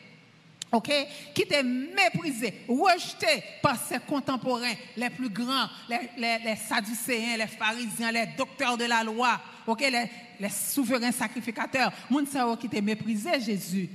ok, 0.74 0.92
qui 1.34 1.44
était 1.44 1.64
méprisé, 1.64 2.66
rejeté 2.68 3.44
par 3.62 3.78
ses 3.78 4.00
contemporains, 4.00 4.74
les 4.98 5.10
plus 5.12 5.30
grands, 5.30 5.68
les, 5.88 6.00
les, 6.18 6.56
sadducéens, 6.56 7.38
les 7.38 7.48
pharisiens, 7.48 8.12
les 8.12 8.26
docteurs 8.36 8.76
de 8.76 8.86
la 8.86 9.04
loi, 9.04 9.40
ok, 9.68 9.82
les, 9.82 10.10
les 10.40 10.50
souverains 10.50 11.12
sacrificateurs, 11.12 11.94
moun 12.10 12.28
qui 12.60 12.66
était 12.66 12.82
méprisé 12.82 13.40
Jésus. 13.40 13.88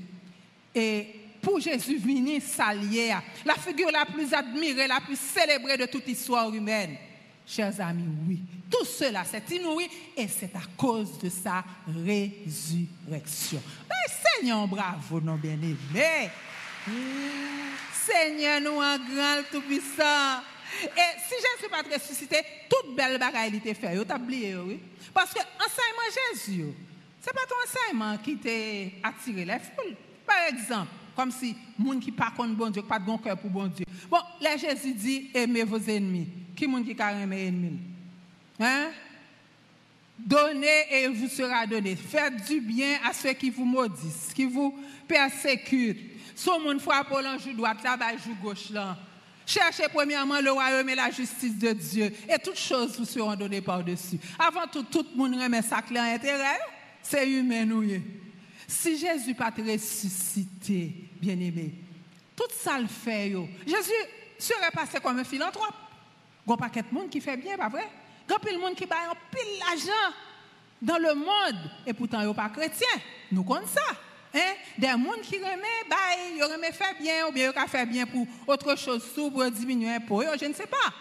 Et 0.73 1.07
pour 1.43 1.59
Jésus 1.59 1.99
venir 1.99 2.41
s'allier, 2.43 3.15
la 3.45 3.55
figure 3.55 3.91
la 3.91 4.07
plus 4.07 4.33
admirée, 4.33 4.87
la 4.87 5.01
plus 5.01 5.19
célébrée 5.19 5.77
de 5.77 5.87
toute 5.87 6.07
histoire 6.07 6.55
humaine, 6.55 6.97
Chers 7.49 7.81
amis, 7.81 8.05
oui. 8.29 8.43
Tout 8.71 8.85
cela, 8.85 9.25
c'est 9.25 9.51
inouï 9.57 9.89
et 10.15 10.29
c'est 10.29 10.55
à 10.55 10.61
cause 10.77 11.19
de 11.19 11.31
sa 11.31 11.65
résurrection. 11.87 13.63
Mais 13.89 14.15
Seigneur, 14.37 14.69
bravo, 14.69 15.19
non 15.19 15.37
bien-aimé. 15.37 16.29
Seigneur, 17.93 18.61
nous 18.61 18.71
en 18.71 18.97
grand, 18.99 19.43
tout-puissant. 19.51 20.43
Et 20.83 21.19
si 21.29 21.35
suis 21.59 21.69
pas 21.69 21.83
ressuscité, 21.83 22.37
toute 22.69 22.95
belle 22.95 23.19
bagaille 23.19 23.57
était 23.57 23.75
faite. 23.75 23.99
Oublié, 23.99 24.57
oui. 24.57 24.81
Parce 25.13 25.33
que 25.33 25.39
l'enseignement 25.39 26.33
Jésus, 26.33 26.67
ce 27.21 27.27
n'est 27.27 27.33
pas 27.33 27.47
ton 27.49 27.57
enseignement 27.65 28.17
qui 28.19 28.37
t'a 28.37 29.09
attiré. 29.09 29.47
Par 30.27 30.47
exemple, 30.49 30.91
comme 31.17 31.33
si 31.33 31.57
monde 31.79 32.01
qui 32.01 32.13
pas 32.13 32.33
contre 32.37 32.55
bon 32.55 32.71
Dieu, 32.71 32.83
pas 32.83 32.99
de 32.99 33.05
bon 33.05 33.19
cœur 33.19 33.37
pour 33.37 33.51
bon 33.51 33.67
Dieu. 33.67 33.85
Bon, 34.09 34.21
là 34.41 34.57
Jésus 34.57 34.93
dit 34.93 35.31
aimez 35.35 35.65
vos 35.65 35.79
ennemis. 35.79 36.29
Qui 36.55 36.67
monde 36.67 36.85
qui 36.85 37.01
a 37.01 37.13
aimé 37.13 37.49
ennemis? 37.49 37.79
Hein? 38.61 38.91
Donnez 40.19 40.87
et 40.91 41.09
vous 41.09 41.29
sera 41.29 41.67
donné. 41.67 41.97
Faites 41.97 42.45
du 42.47 42.61
bien 42.61 42.99
à 43.05 43.13
ceux 43.13 43.33
qui 43.33 43.51
vous 43.51 43.65
maudissent, 43.65 44.33
qui 44.35 44.45
vous 44.45 44.77
persécutent. 45.07 46.18
Si 46.39 46.49
monde 46.49 46.81
frappe 46.81 47.11
l'ange 47.11 47.53
droite 47.53 47.83
là, 47.83 47.97
bas 47.97 48.17
joue 48.17 48.37
gauche 48.41 48.71
là. 48.71 48.97
Cherchez 49.45 49.89
premièrement 49.93 50.41
le 50.41 50.53
royaume 50.53 50.89
et 50.89 50.95
la 50.95 51.11
justice 51.11 51.59
de 51.59 51.73
Dieu. 51.73 52.13
Et 52.29 52.39
toutes 52.39 52.57
choses 52.57 52.97
vous 52.97 53.05
seront 53.05 53.35
données 53.35 53.61
par-dessus. 53.61 54.21
Avant 54.39 54.69
tout, 54.71 54.85
tout 54.85 55.05
le 55.11 55.17
monde 55.17 55.35
remet 55.35 55.63
sa 55.63 55.83
clé 55.83 55.99
en 55.99 56.05
intérêt. 56.05 56.61
C'est 57.03 57.29
humain, 57.29 57.65
nous. 57.65 57.83
Si 58.69 58.97
Jésus 58.97 59.35
pas 59.35 59.51
ressuscité, 59.51 61.09
bien-aimé, 61.21 61.75
tout 62.37 62.45
ça 62.57 62.79
le 62.79 62.87
fait. 62.87 63.35
Jésus 63.67 63.91
serait 64.39 64.71
passé 64.73 65.01
comme 65.03 65.19
un 65.19 65.25
philanthrope. 65.25 65.75
Il 66.47 66.51
y 66.51 66.53
a 66.53 66.57
pas 66.57 66.69
de 66.69 66.95
monde 66.95 67.11
qui 67.11 67.21
fait 67.21 67.37
bien, 67.37 67.57
pas 67.57 67.69
vrai? 67.69 67.89
Il 68.29 68.33
y 68.33 68.35
a 68.35 68.53
de 68.53 68.61
monde 68.61 68.77
qui 68.77 68.85
a 68.85 69.15
pile 69.33 69.59
d'argent 69.59 70.15
dans 70.81 70.99
le 70.99 71.15
monde 71.17 71.71
et 71.85 71.93
pourtant 71.93 72.21
il 72.21 72.29
a 72.29 72.35
pas 72.35 72.49
chrétien. 72.51 72.87
Nous 73.33 73.43
connaissons 73.43 73.75
ça. 73.75 73.97
Hein? 74.35 74.55
Des 74.77 74.89
gens 74.89 74.99
qui 75.23 75.37
remet, 75.37 75.85
bah, 75.89 75.97
ils 76.37 76.43
remet 76.43 76.73
faire 76.73 76.95
bien 77.01 77.27
ou 77.29 77.33
bien 77.33 77.51
ils 77.51 77.69
fait 77.69 77.87
bien 77.87 78.07
pour 78.07 78.27
autre 78.47 78.77
chose, 78.77 79.03
pour 79.15 79.51
diminuer 79.51 79.99
pour 80.07 80.23
eux, 80.23 80.37
je 80.41 80.47
ne 80.47 80.53
sais 80.53 80.67
pas. 80.67 80.93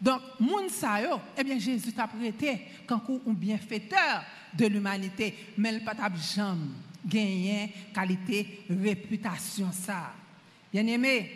Donc, 0.00 0.22
moun 0.40 0.68
sa 0.70 1.02
yo, 1.02 1.20
eh 1.36 1.44
bien, 1.44 1.58
Jésus 1.58 1.92
t'a 1.92 2.06
prêté 2.06 2.62
comme 2.86 3.02
un 3.26 3.32
bienfaiteur 3.32 4.24
de 4.54 4.66
l'humanité, 4.66 5.34
mais 5.58 5.72
le 5.72 5.80
pas 5.80 5.94
jamais 6.34 6.58
gagné 7.04 7.72
qualité, 7.94 8.64
réputation 8.68 9.70
ça. 9.72 10.12
Bien 10.72 10.86
aimé, 10.86 11.30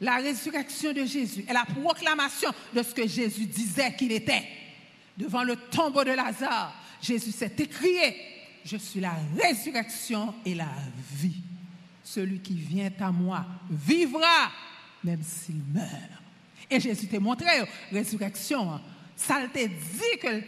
la 0.00 0.16
résurrection 0.16 0.92
de 0.92 1.04
Jésus 1.04 1.44
est 1.48 1.52
la 1.52 1.64
proclamation 1.64 2.50
de 2.74 2.82
ce 2.82 2.92
que 2.92 3.06
Jésus 3.06 3.46
disait 3.46 3.94
qu'il 3.94 4.12
était. 4.12 4.42
Devant 5.16 5.44
le 5.44 5.54
tombeau 5.54 6.02
de 6.02 6.10
Lazare, 6.10 6.74
Jésus 7.00 7.30
s'est 7.30 7.54
écrié, 7.58 8.16
je 8.64 8.76
suis 8.76 9.00
la 9.00 9.14
résurrection 9.40 10.34
et 10.44 10.54
la 10.54 10.68
vie. 11.12 11.42
Celui 12.04 12.40
qui 12.40 12.54
vient 12.54 12.90
à 13.00 13.12
moi 13.12 13.46
vivra, 13.70 14.50
même 15.04 15.22
s'il 15.22 15.60
meurt. 15.72 15.88
Et 16.70 16.80
Jésus 16.80 17.06
t'a 17.06 17.20
montré, 17.20 17.46
résurrection, 17.90 18.80
ça 19.16 19.46
t'a 19.52 19.66
dit 19.66 20.18
que 20.20 20.28
le 20.28 20.42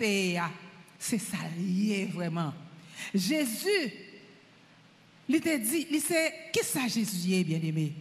c'est 0.99 1.19
ça 1.19 1.37
lié 1.59 2.09
vraiment. 2.13 2.53
Jésus, 3.15 3.93
il 5.29 5.41
t'a 5.41 5.59
dit, 5.59 5.87
il 5.91 6.01
sait, 6.01 6.33
qui 6.53 6.65
ça 6.65 6.89
Jésus 6.89 7.35
est, 7.35 7.45
bien-aimé? 7.45 7.93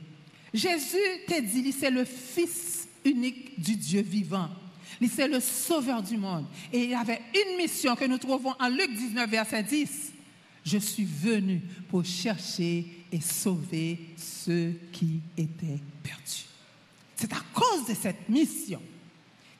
Jésus 0.53 0.97
t'a 1.27 1.41
dit, 1.41 1.71
c'est 1.71 1.91
le 1.91 2.05
Fils 2.05 2.87
unique 3.03 3.59
du 3.59 3.75
Dieu 3.75 4.01
vivant. 4.01 4.49
C'est 5.07 5.27
le 5.27 5.39
sauveur 5.39 6.01
du 6.01 6.17
monde. 6.17 6.45
Et 6.71 6.85
il 6.85 6.93
avait 6.93 7.21
une 7.33 7.57
mission 7.57 7.95
que 7.95 8.05
nous 8.05 8.17
trouvons 8.17 8.53
en 8.59 8.69
Luc 8.69 8.93
19, 8.93 9.29
verset 9.29 9.63
10. 9.63 10.13
Je 10.65 10.77
suis 10.77 11.05
venu 11.05 11.61
pour 11.89 12.05
chercher 12.05 12.85
et 13.11 13.19
sauver 13.19 13.99
ceux 14.15 14.73
qui 14.91 15.21
étaient 15.37 15.79
perdus. 16.01 16.45
C'est 17.15 17.33
à 17.33 17.41
cause 17.53 17.85
de 17.87 17.93
cette 17.93 18.27
mission 18.29 18.81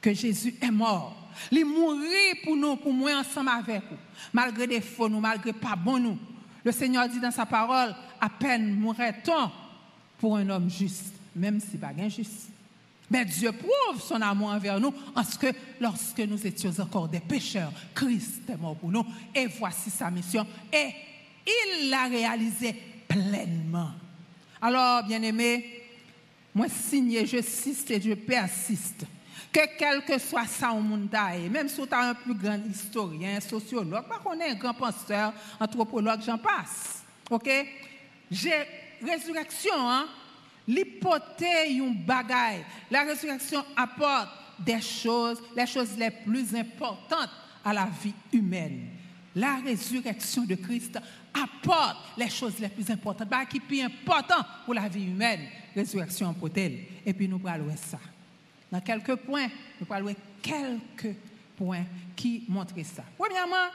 que 0.02 0.14
Jésus 0.14 0.56
est 0.62 0.72
mort. 0.72 1.16
Il 1.52 1.66
mourir 1.66 2.36
pour 2.44 2.56
nous, 2.56 2.76
pour 2.76 2.94
moi 2.94 3.20
ensemble 3.20 3.50
avec 3.50 3.84
nous. 3.90 3.98
Malgré 4.32 4.68
des 4.68 4.82
faux 4.82 5.10
nous, 5.10 5.20
malgré 5.20 5.54
pas 5.54 5.76
bon 5.76 6.00
nous. 6.00 6.18
Le 6.64 6.72
Seigneur 6.72 7.10
dit 7.10 7.20
dans 7.20 7.32
sa 7.32 7.46
parole, 7.46 7.96
à 8.20 8.30
peine 8.30 8.76
mourrait-on 8.76 9.52
pour 10.18 10.38
un 10.38 10.50
homme 10.50 10.70
juste, 10.70 11.14
même 11.36 11.60
si 11.60 11.78
pas 11.78 11.92
injuste. 11.98 12.53
Mais 13.10 13.26
Dieu 13.26 13.52
prouve 13.52 14.02
son 14.02 14.22
amour 14.22 14.50
envers 14.50 14.80
nous 14.80 14.94
en 15.16 15.24
ce 15.24 15.38
que 15.38 15.48
lorsque 15.80 16.20
nous 16.20 16.48
étions 16.48 16.72
encore 16.80 17.08
des 17.08 17.20
pécheurs, 17.20 17.72
Christ 17.94 18.50
est 18.50 18.58
mort 18.58 18.76
pour 18.76 18.90
nous. 18.90 19.06
Et 19.36 19.46
voici 19.48 19.90
sa 19.90 20.10
mission. 20.10 20.48
Et 20.72 20.90
il 21.46 21.90
l'a 21.90 22.06
réalisée 22.06 22.74
pleinement. 23.08 23.92
Alors, 24.62 25.04
bien-aimés, 25.04 25.84
moi 26.56 26.68
signé, 26.70 27.26
je 27.26 27.42
ciste 27.42 27.92
et 27.92 28.02
je 28.02 28.14
persiste. 28.14 29.06
Que 29.52 29.78
quel 29.78 30.04
que 30.04 30.18
soit 30.18 30.48
ça 30.48 30.72
au 30.72 30.80
monde, 30.80 31.10
même 31.52 31.70
si 31.70 31.76
tu 31.76 31.94
as 31.94 32.00
un 32.00 32.14
plus 32.16 32.34
grand 32.34 32.60
historien, 32.68 33.40
sociologue, 33.40 34.06
qu'on 34.24 34.40
est 34.40 34.50
un 34.50 34.56
grand 34.56 34.74
penseur, 34.74 35.34
anthropologue, 35.60 36.22
j'en 36.26 36.40
passe. 36.40 37.04
OK? 37.30 37.50
J'ai 38.32 38.66
résurrection, 39.06 39.76
hein? 39.76 40.08
L'hypothèse, 40.68 41.72
une 41.72 41.96
bagaille. 42.06 42.64
La 42.90 43.04
résurrection 43.04 43.64
apporte 43.76 44.30
des 44.60 44.82
choses, 44.82 45.42
les 45.56 45.66
choses 45.66 45.98
les 45.98 46.12
plus 46.12 46.56
importantes 46.56 47.30
à 47.64 47.74
la 47.74 47.88
vie 48.02 48.14
humaine. 48.32 48.90
La 49.36 49.56
résurrection 49.58 50.44
de 50.44 50.56
Christ 50.56 51.00
apporte 51.34 51.98
les 52.18 52.30
choses 52.30 52.60
les 52.60 52.70
plus 52.70 52.90
importantes, 52.92 53.30
bah, 53.30 53.46
qui 53.46 53.58
est 53.58 53.62
plus 53.62 53.82
important 53.82 54.46
pour 54.64 54.76
la 54.76 54.88
vie 54.88 55.06
humaine, 55.06 55.42
résurrection 55.76 56.28
en 56.28 56.34
potelle. 56.34 56.80
Et 57.06 57.14
puis 57.14 57.28
nous 57.28 57.42
allons 57.46 57.76
ça. 57.76 58.00
Dans 58.72 58.82
quelques 58.82 59.16
points, 59.16 59.48
nous 59.80 59.88
allons 59.94 60.16
quelques 60.42 61.16
points 61.58 61.86
qui 62.16 62.44
montrent 62.48 62.76
ça. 62.84 63.04
Premièrement, 63.18 63.70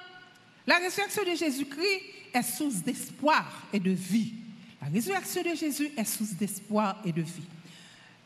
la 0.66 0.76
résurrection 0.76 1.23
de 1.25 1.37
Jésus-Christ 1.37 2.02
est 2.33 2.42
source 2.42 2.76
d'espoir 2.76 3.66
et 3.73 3.80
de 3.80 3.90
vie. 3.90 4.35
La 4.80 4.88
résurrection 4.88 5.42
de 5.42 5.54
Jésus 5.54 5.90
est 5.97 6.04
source 6.04 6.32
d'espoir 6.32 7.00
et 7.04 7.12
de 7.12 7.23
vie. 7.23 7.42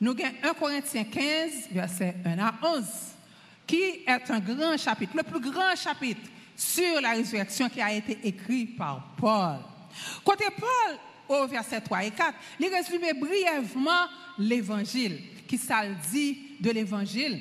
Nous 0.01 0.13
avons 0.13 0.51
1 0.51 0.55
Corinthiens 0.55 1.05
15, 1.05 1.69
verset 1.71 2.17
1 2.25 2.39
à 2.39 2.55
11, 2.63 2.85
qui 3.67 3.81
est 4.07 4.31
un 4.31 4.41
grand 4.41 4.77
chapitre, 4.77 5.17
le 5.17 5.23
plus 5.23 5.41
grand 5.41 5.77
chapitre 5.77 6.21
sur 6.57 7.01
la 7.01 7.13
résurrection 7.13 7.69
qui 7.69 7.81
a 7.81 7.93
été 7.93 8.19
écrit 8.25 8.67
par 8.67 9.15
Paul. 9.17 9.59
Côté 10.25 10.45
Paul, 10.59 10.99
au 11.29 11.47
verset 11.47 11.81
3 11.81 12.05
et 12.05 12.11
4, 12.11 12.35
il 12.61 12.67
résume 12.67 13.19
brièvement 13.19 14.09
l'évangile, 14.39 15.21
qui 15.47 15.57
ça 15.59 15.83
dit 16.11 16.57
de 16.61 16.71
l'évangile. 16.71 17.41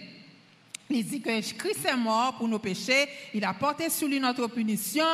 Il 0.90 1.06
dit 1.06 1.22
que 1.22 1.54
Christ 1.54 1.86
est 1.86 1.96
mort 1.96 2.36
pour 2.38 2.48
nos 2.48 2.60
péchés, 2.60 3.08
il 3.34 3.44
a 3.44 3.54
porté 3.54 3.90
sur 3.90 4.08
lui 4.08 4.20
notre 4.20 4.48
punition. 4.48 5.06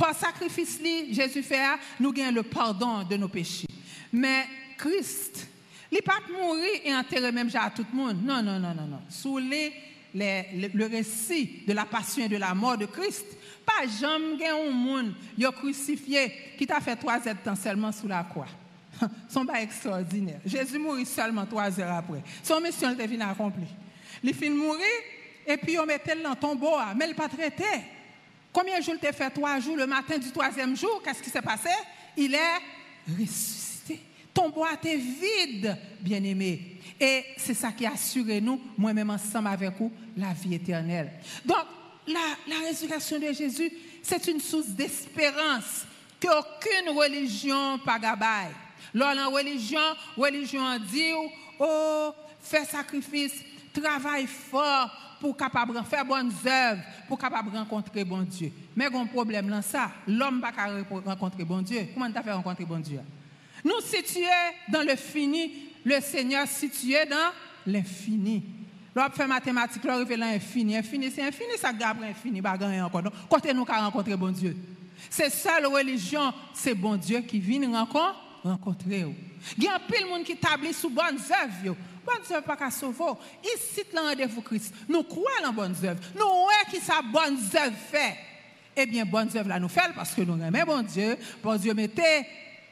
Par 0.00 0.14
sacrifice, 0.14 0.80
Jésus 1.10 1.42
fait, 1.42 1.62
nous 2.00 2.10
gagnons 2.10 2.36
le 2.36 2.42
pardon 2.42 3.02
de 3.02 3.18
nos 3.18 3.28
péchés. 3.28 3.66
Mais 4.10 4.46
Christ, 4.78 5.46
il 5.92 5.96
n'est 5.96 6.00
pas 6.00 6.20
mourir 6.32 6.80
et 6.82 6.94
enterrer 6.94 7.30
même 7.30 7.50
à 7.52 7.68
tout 7.68 7.84
le 7.92 7.96
monde. 7.98 8.16
Non, 8.24 8.42
non, 8.42 8.58
non, 8.58 8.72
non, 8.74 8.86
non. 8.86 9.02
Sous 9.10 9.38
le 9.38 10.86
récit 10.86 11.64
de 11.68 11.74
la 11.74 11.84
passion 11.84 12.24
et 12.24 12.28
de 12.30 12.38
la 12.38 12.54
mort 12.54 12.78
de 12.78 12.86
Christ, 12.86 13.26
pas 13.66 13.86
jamais 14.00 14.48
un 14.48 14.72
monde 14.72 15.12
a 15.44 15.52
crucifié 15.52 16.32
qui 16.56 16.66
t'a 16.66 16.80
fait 16.80 16.96
trois 16.96 17.18
heures 17.28 17.56
seulement 17.62 17.92
sous 17.92 18.08
la 18.08 18.24
croix. 18.24 18.48
Son 19.28 19.44
pas 19.44 19.60
extraordinaire. 19.60 20.40
Jésus 20.46 20.78
mourit 20.78 21.04
seulement 21.04 21.44
trois 21.44 21.78
heures 21.78 21.92
après. 21.92 22.22
Son 22.42 22.58
mission 22.58 22.90
était 22.90 23.06
fini 23.06 23.22
accomplie. 23.22 23.68
Il 24.22 24.32
finit 24.32 24.56
mourir 24.56 24.80
et 25.46 25.58
puis 25.58 25.78
on 25.78 25.84
mettait 25.84 26.16
dans 26.22 26.30
le 26.30 26.36
tombeau, 26.36 26.76
mais 26.96 27.06
il 27.06 27.14
pas 27.14 27.28
traité. 27.28 27.64
Combien 28.52 28.78
de 28.78 28.84
jours 28.84 28.94
il 29.00 29.12
fait? 29.12 29.30
Trois 29.30 29.60
jours. 29.60 29.76
Le 29.76 29.86
matin 29.86 30.18
du 30.18 30.30
troisième 30.30 30.76
jour, 30.76 31.00
qu'est-ce 31.04 31.22
qui 31.22 31.30
s'est 31.30 31.42
passé? 31.42 31.70
Il 32.16 32.34
est 32.34 33.18
ressuscité. 33.18 34.00
Ton 34.34 34.48
bois 34.50 34.74
était 34.74 34.96
vide, 34.96 35.76
bien-aimé. 36.00 36.80
Et 37.00 37.24
c'est 37.36 37.54
ça 37.54 37.72
qui 37.72 37.86
a 37.86 37.92
assuré 37.92 38.40
nous, 38.40 38.60
moi-même 38.76 39.10
ensemble 39.10 39.48
avec 39.48 39.72
vous, 39.78 39.92
la 40.16 40.32
vie 40.32 40.54
éternelle. 40.54 41.12
Donc, 41.44 41.64
la, 42.06 42.66
résurrection 42.66 43.18
de 43.18 43.32
Jésus, 43.32 43.70
c'est 44.02 44.26
une 44.28 44.40
source 44.40 44.68
d'espérance 44.68 45.86
qu'aucune 46.20 46.96
religion 46.96 47.78
pas. 47.78 47.98
Lors 48.92 49.14
la 49.14 49.26
religion, 49.26 49.80
religion 50.16 50.78
dit, 50.90 51.12
oh, 51.58 52.10
fais 52.40 52.64
sacrifice, 52.64 53.34
travaille 53.72 54.26
fort 54.26 54.90
pour 55.20 55.36
capable 55.36 55.80
faire 55.84 56.04
bonnes 56.04 56.32
œuvres, 56.46 56.82
pour 57.06 57.18
capable 57.18 57.56
rencontrer 57.56 58.04
bon 58.04 58.22
Dieu. 58.22 58.50
Mais 58.74 58.86
un 58.86 59.06
problème 59.06 59.48
là 59.50 59.62
ça, 59.62 59.90
l'homme 60.08 60.40
pas 60.40 60.52
rencontrer 61.04 61.44
bon 61.44 61.60
Dieu. 61.62 61.88
Comment 61.92 62.10
tu 62.10 62.22
fait 62.22 62.32
rencontrer 62.32 62.64
bon 62.64 62.78
Dieu? 62.78 63.00
Nous 63.64 63.80
situés 63.82 64.24
dans 64.68 64.82
le 64.82 64.96
fini, 64.96 65.52
le 65.84 66.00
Seigneur 66.00 66.46
situé 66.48 67.04
dans 67.04 67.70
l'infini. 67.70 68.42
L'on 68.94 69.08
fait 69.10 69.26
mathématiques, 69.26 69.84
l'on 69.84 69.92
arrive 69.92 70.16
l'infini. 70.16 70.76
Infini, 70.76 71.10
c'est 71.10 71.22
infini, 71.22 71.50
ça 71.58 71.72
gabre 71.72 72.02
infini, 72.04 72.42
pas 72.42 72.54
encore. 72.54 73.02
Donc, 73.02 73.12
côté 73.28 73.52
nous 73.54 73.64
qu'à 73.64 73.84
rencontrer 73.84 74.16
bon 74.16 74.32
Dieu. 74.32 74.56
C'est 75.08 75.30
ça 75.30 75.60
la 75.60 75.68
religion, 75.68 76.32
c'est 76.52 76.74
bon 76.74 76.96
Dieu 76.96 77.20
qui 77.20 77.38
vient 77.38 77.70
rencontrer. 78.42 79.06
Il 79.56 79.64
y 79.64 79.68
a 79.68 79.76
un 79.76 79.78
pile 79.78 80.04
de 80.04 80.08
monde 80.08 80.24
qui 80.24 80.32
établit 80.32 80.72
sous 80.72 80.90
bonnes 80.90 81.18
œuvres. 81.18 81.76
Bonnes 82.04 82.36
œuvres 82.36 82.44
pas 82.44 82.56
qu'à 82.56 82.70
sauver? 82.70 83.18
Ici, 83.44 83.82
le 83.92 84.00
rendez-vous 84.00 84.42
Christ. 84.42 84.74
Nous 84.88 85.02
croyons 85.02 85.48
en 85.48 85.52
bonnes 85.52 85.76
œuvres. 85.84 86.00
Nous 86.14 86.26
voyons 86.26 86.70
qui 86.70 86.80
ça 86.80 87.00
bonnes 87.02 87.38
œuvres 87.54 87.76
fait. 87.90 88.16
Eh 88.76 88.86
bien, 88.86 89.04
bonnes 89.04 89.30
œuvres 89.36 89.48
là 89.48 89.58
nous 89.58 89.68
fait 89.68 89.92
parce 89.94 90.14
que 90.14 90.22
nous 90.22 90.42
aimons 90.42 90.64
bon 90.64 90.82
Dieu. 90.82 91.16
Bon 91.42 91.56
Dieu 91.56 91.74
mettait 91.74 92.26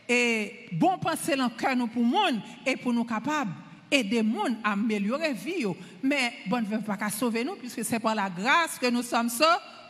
et 0.08 0.68
bon 0.72 0.98
penser 0.98 1.36
dans 1.36 1.44
le 1.44 1.50
cœur 1.50 1.76
nous 1.76 1.86
pour 1.86 2.02
le 2.02 2.08
monde 2.08 2.40
et 2.64 2.76
pour 2.76 2.92
nous 2.92 3.04
capables 3.04 3.52
aider 3.90 4.22
les 4.22 4.28
gens 4.28 4.56
à 4.64 4.72
améliorer 4.72 5.28
la 5.28 5.32
vie. 5.32 5.66
Mais 6.02 6.32
bon 6.46 6.60
ne 6.60 6.66
veut 6.66 6.80
pas 6.80 6.96
qu'à 6.96 7.10
sauver 7.10 7.44
nous, 7.44 7.56
puisque 7.56 7.84
c'est 7.84 7.98
par 7.98 8.14
la 8.14 8.30
grâce 8.30 8.78
que 8.80 8.88
nous 8.90 9.02
sommes 9.02 9.30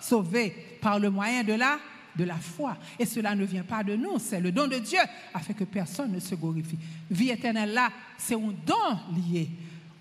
sauvés, 0.00 0.54
par 0.80 0.98
le 0.98 1.10
moyen 1.10 1.42
de 1.42 1.54
la, 1.54 1.78
de 2.18 2.24
la 2.24 2.34
foi. 2.34 2.76
Et 2.98 3.06
cela 3.06 3.34
ne 3.34 3.44
vient 3.44 3.62
pas 3.62 3.84
de 3.84 3.94
nous, 3.94 4.18
c'est 4.18 4.40
le 4.40 4.50
don 4.50 4.66
de 4.66 4.78
Dieu, 4.78 4.98
afin 5.32 5.52
que 5.54 5.64
personne 5.64 6.12
ne 6.12 6.18
se 6.20 6.34
glorifie. 6.34 6.78
Vie 7.08 7.30
éternelle 7.30 7.72
là, 7.72 7.90
c'est 8.18 8.34
un 8.34 8.52
don 8.66 8.98
lié. 9.30 9.48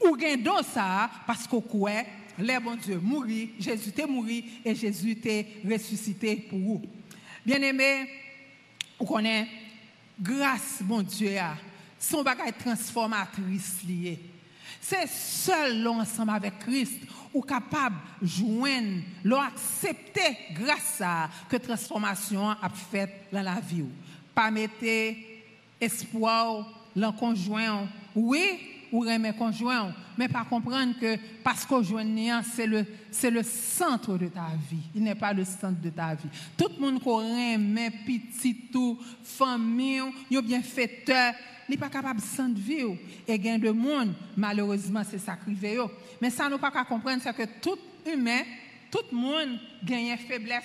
Ou 0.04 0.18
un 0.26 0.38
don 0.38 0.64
ça, 0.64 1.10
parce 1.28 1.48
qu'au 1.48 1.62
quoi, 1.62 1.92
les 2.40 2.60
bon 2.60 2.76
Dieu 2.76 3.00
mourit, 3.00 3.52
Jésus 3.60 3.92
t'est 3.92 4.08
mort 4.08 4.26
et 4.28 4.76
Jésus 4.76 5.16
t'est 5.16 5.46
ressuscité 5.64 6.36
pour 6.36 6.60
vous. 6.60 6.82
Bien-aimé, 7.46 8.10
vous 9.00 9.06
connaissez, 9.06 9.48
grâce, 10.20 10.80
bon 10.82 11.04
Dieu, 11.04 11.38
son 12.00 12.24
bagage 12.24 12.54
transformatrice 12.60 13.84
lié. 13.88 14.20
C'est 14.82 15.08
seul 15.08 15.82
l'ensemble 15.82 16.32
avec 16.32 16.60
Christ 16.60 17.00
ou 17.34 17.42
capable 17.42 17.96
de 18.22 18.28
joindre, 18.28 19.02
l'accepter 19.24 20.38
grâce 20.54 21.02
à 21.02 21.30
que 21.50 21.58
transformation 21.58 22.50
a 22.50 22.70
fait 22.70 23.28
dans 23.32 23.42
la 23.44 23.60
vie. 23.60 23.86
Pas 24.34 24.52
mettre 24.52 25.18
espoir 25.80 26.68
dans 26.96 27.12
conjoint. 27.12 27.88
Oui, 28.16 28.78
ou 28.92 29.02
remet 29.02 29.34
conjoint, 29.34 29.94
mais 30.18 30.28
pas 30.28 30.46
comprendre 30.46 30.94
que 31.00 31.18
parce 31.44 31.66
qu'on 31.66 31.84
joint 31.84 32.06
c'est 32.44 32.68
le 32.68 32.86
c'est 33.12 33.32
le 33.32 33.44
centre 33.44 34.18
de 34.18 34.28
ta 34.28 34.50
vie. 34.70 34.84
Il 34.96 35.04
n'est 35.04 35.16
pas 35.16 35.34
le 35.34 35.44
centre 35.44 35.82
de 35.82 35.90
ta 35.90 36.14
vie. 36.16 36.30
Tout 36.58 36.70
le 36.76 36.80
monde 36.80 37.02
qui 37.02 37.10
remet 37.10 37.92
petit 38.06 38.56
tout 38.72 38.98
famille, 39.24 40.02
bien 40.44 40.62
fêteur, 40.62 41.34
n'est 41.70 41.78
pas 41.78 41.90
capable 41.90 42.20
de 42.20 42.60
vivre 42.60 42.98
et 43.28 43.38
gain 43.38 43.58
de 43.58 43.70
monde 43.70 44.14
malheureusement 44.36 45.04
c'est 45.10 45.20
sacrifié 45.20 45.80
mais 46.22 46.30
ça 46.30 46.50
nous 46.50 46.58
pas 46.58 46.72
qu'à 46.72 46.84
comprendre 46.84 47.22
c'est 47.22 47.36
que 47.36 47.46
tout 47.62 47.78
humain 48.06 48.42
tout 48.90 49.04
le 49.12 49.18
monde 49.18 49.60
gagne 49.84 50.18
faiblesse 50.18 50.64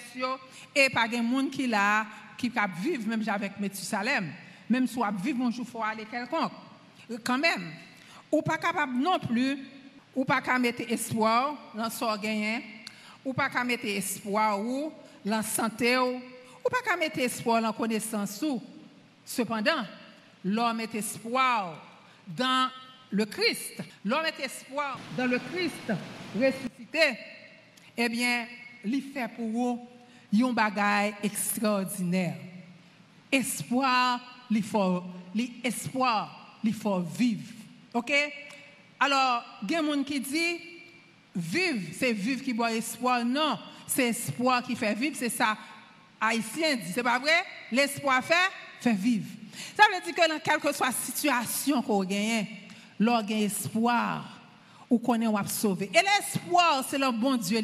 et 0.75 0.89
pas 0.91 1.09
gain 1.09 1.23
monde 1.23 1.51
qui 1.51 1.67
là 1.67 2.07
qui 2.39 2.51
capable 2.51 2.75
vivre 2.81 3.09
même 3.09 3.23
avec 3.29 3.59
Methusalem 3.59 4.33
même 4.73 4.87
soit 4.87 5.13
vivre 5.23 5.45
un 5.45 5.51
jour 5.51 5.67
faut 5.67 5.83
aller 5.83 6.07
quelconque. 6.07 6.53
Quand 7.23 7.39
même 7.39 7.73
ou 8.31 8.41
pas 8.41 8.57
capable 8.57 8.99
non 8.99 9.19
plus 9.19 9.59
ou 10.17 10.25
pas 10.25 10.41
qu'à 10.41 10.59
mettre 10.59 10.83
espoir 10.91 11.55
dans 11.75 11.91
son 11.91 12.17
gagné 12.17 12.65
ou 13.25 13.33
pas 13.33 13.51
qu'à 13.51 13.63
mettre 13.65 13.87
espoir 13.87 14.59
ou 14.59 14.93
dans 15.25 15.43
santé 15.43 15.99
ou, 15.99 16.17
ou 16.65 16.69
pas 16.71 16.81
qu'à 16.85 16.97
mettre 16.97 17.19
espoir 17.19 17.61
dans 17.61 17.73
connaissance 17.73 18.43
ou. 18.43 18.63
Cependant 19.25 19.85
l'homme 20.45 20.81
est 20.81 20.95
espoir 20.95 21.75
dans 22.27 22.71
le 23.11 23.25
Christ. 23.25 23.83
L'homme 24.05 24.27
est 24.27 24.45
espoir 24.45 24.99
dans 25.17 25.27
le 25.27 25.39
Christ 25.39 25.93
ressuscité. 26.35 27.19
Eh 27.97 28.09
bien, 28.09 28.47
il 28.85 29.03
fait 29.03 29.29
pour 29.29 29.49
vous 29.49 29.89
un 30.33 30.53
bagage 30.53 31.15
extraordinaire. 31.23 32.37
Espoir, 33.31 34.21
il 34.51 34.63
faut, 34.63 35.03
il 35.35 36.75
faut 36.75 37.01
vivre. 37.01 37.53
OK? 37.95 38.13
Alors, 38.99 39.45
il 39.63 39.71
y 39.71 39.75
a 39.75 39.83
des 39.83 39.89
gens 39.89 40.03
qui 40.05 40.21
disent, 40.21 40.61
vivre, 41.35 41.89
c'est 41.93 42.13
vivre 42.13 42.43
qui 42.43 42.53
boit 42.53 42.73
espoir. 42.73 43.25
Non, 43.25 43.59
c'est 43.87 44.09
espoir 44.09 44.63
qui 44.63 44.77
fait 44.77 44.95
vivre, 44.95 45.17
c'est 45.19 45.29
ça. 45.29 45.57
Haïtien 46.21 46.77
dit, 46.77 46.93
c'est 46.95 47.03
pas 47.03 47.19
vrai? 47.19 47.45
L'espoir 47.71 48.23
fait, 48.23 48.51
fait 48.81 48.95
vivre. 48.95 49.29
Ça 49.77 49.85
veut 49.93 50.05
dire 50.05 50.15
que 50.15 50.29
dans 50.29 50.39
quelle 50.39 50.61
que 50.61 50.75
soit 50.75 50.93
situation 50.93 51.83
qu'on 51.83 52.05
gagne, 52.05 52.47
l'on 52.99 53.23
gagne 53.23 53.43
espoir, 53.43 54.43
ou 54.93 55.01
a 55.37 55.47
sauvé. 55.49 55.91
Et 55.95 55.99
l'espoir, 55.99 56.85
c'est 56.89 56.99
le 56.99 57.11
bon 57.11 57.37
Dieu 57.37 57.61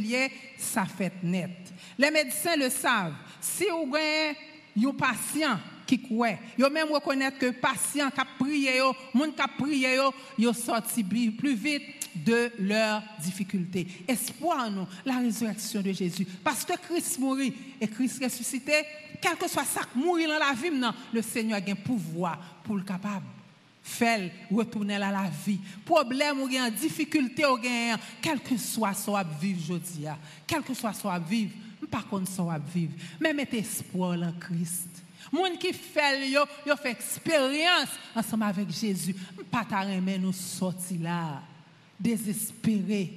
ça 0.56 0.86
fait 0.86 1.12
net. 1.22 1.50
Les 1.98 2.10
médecins 2.10 2.56
le 2.56 2.70
savent. 2.70 3.12
Si 3.40 3.64
vous 3.64 3.94
avez 3.94 4.36
un 4.82 4.92
patient 4.92 5.58
qui 5.86 6.00
croit, 6.00 6.38
vous 6.58 6.70
même 6.70 6.90
reconnaître 6.90 7.38
que 7.38 7.50
patient 7.50 8.10
qui 8.10 8.20
a 8.20 8.26
prié, 8.38 8.80
monde 9.12 9.34
qui 9.34 9.42
a 9.42 9.48
prié, 9.48 9.98
yo 10.38 10.52
sorti 10.52 11.04
plus 11.04 11.54
vite 11.54 11.97
de 12.24 12.50
leurs 12.58 13.02
difficultés. 13.22 13.86
Espoir 14.06 14.70
nous, 14.70 14.86
la 15.04 15.18
résurrection 15.18 15.80
de 15.80 15.92
Jésus. 15.92 16.26
Parce 16.44 16.64
que 16.64 16.74
Christ 16.74 17.18
mourit 17.18 17.54
et 17.80 17.88
Christ 17.88 18.22
ressuscité, 18.22 18.72
quel 19.20 19.36
que 19.36 19.48
soit 19.48 19.64
ça 19.64 19.82
qui 19.92 19.98
mourit 19.98 20.26
dans 20.26 20.38
la 20.38 20.52
vie, 20.52 20.70
le 21.12 21.22
Seigneur 21.22 21.60
a 21.66 21.70
un 21.70 21.74
pouvoir 21.74 22.38
pour 22.64 22.76
le 22.76 22.82
capable 22.82 23.26
faire 23.82 24.30
retourner 24.50 24.96
à 24.96 25.10
la 25.10 25.30
vie. 25.46 25.58
Problème 25.84 26.40
ou 26.40 26.48
bien 26.48 26.70
difficulté 26.70 27.46
ou 27.46 27.56
bien 27.56 27.98
quel 28.20 28.40
que 28.40 28.56
soit 28.56 28.94
ce 28.94 29.10
à 29.10 29.24
vivre 29.24 29.60
aujourd'hui, 29.60 30.04
quel 30.46 30.62
que 30.62 30.74
soit 30.74 30.92
ce 30.92 31.06
à 31.08 31.18
vivre, 31.18 31.52
pas 31.90 32.02
contre 32.02 32.30
ce 32.30 32.42
à 32.42 32.58
vivre, 32.58 32.92
mais 33.18 33.32
mettez 33.32 33.58
espoir 33.58 34.18
en 34.20 34.32
Christ. 34.32 34.88
Moun 35.32 35.58
qui 35.58 35.72
fait 35.72 36.30
yo, 36.30 36.40
yo 36.66 36.74
fait 36.76 36.92
expérience 36.92 37.90
ensemble 38.14 38.44
avec 38.44 38.70
Jésus. 38.70 39.14
Pas 39.50 39.64
ta 39.64 39.84
nous 39.84 40.32
sortir 40.32 41.00
là 41.02 41.42
désespéré. 41.98 43.12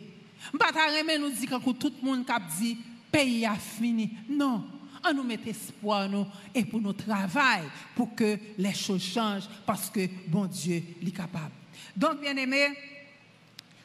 Pas 0.58 0.72
ta 0.72 1.17
nous 1.17 1.30
dire 1.30 1.60
que 1.63 1.72
tout 1.72 1.94
le 2.02 2.08
monde 2.08 2.30
a 2.30 2.39
dit 2.39 2.78
pays 3.12 3.46
a 3.46 3.56
fini. 3.56 4.12
Non, 4.30 4.63
on 5.04 5.13
nous 5.13 5.24
met 5.24 5.39
espoir 5.46 6.10
nous 6.10 6.26
et 6.54 6.63
pour 6.65 6.82
notre 6.82 7.06
travail 7.06 7.63
pour 7.96 8.15
que 8.15 8.38
les 8.58 8.74
choses 8.74 9.04
changent 9.04 9.50
parce 9.65 9.89
que 9.89 10.08
bon 10.28 10.46
Dieu 10.46 10.82
est 11.06 11.12
capable. 11.12 11.52
Donc 11.96 12.22
bien 12.22 12.36
aimé, 12.38 12.67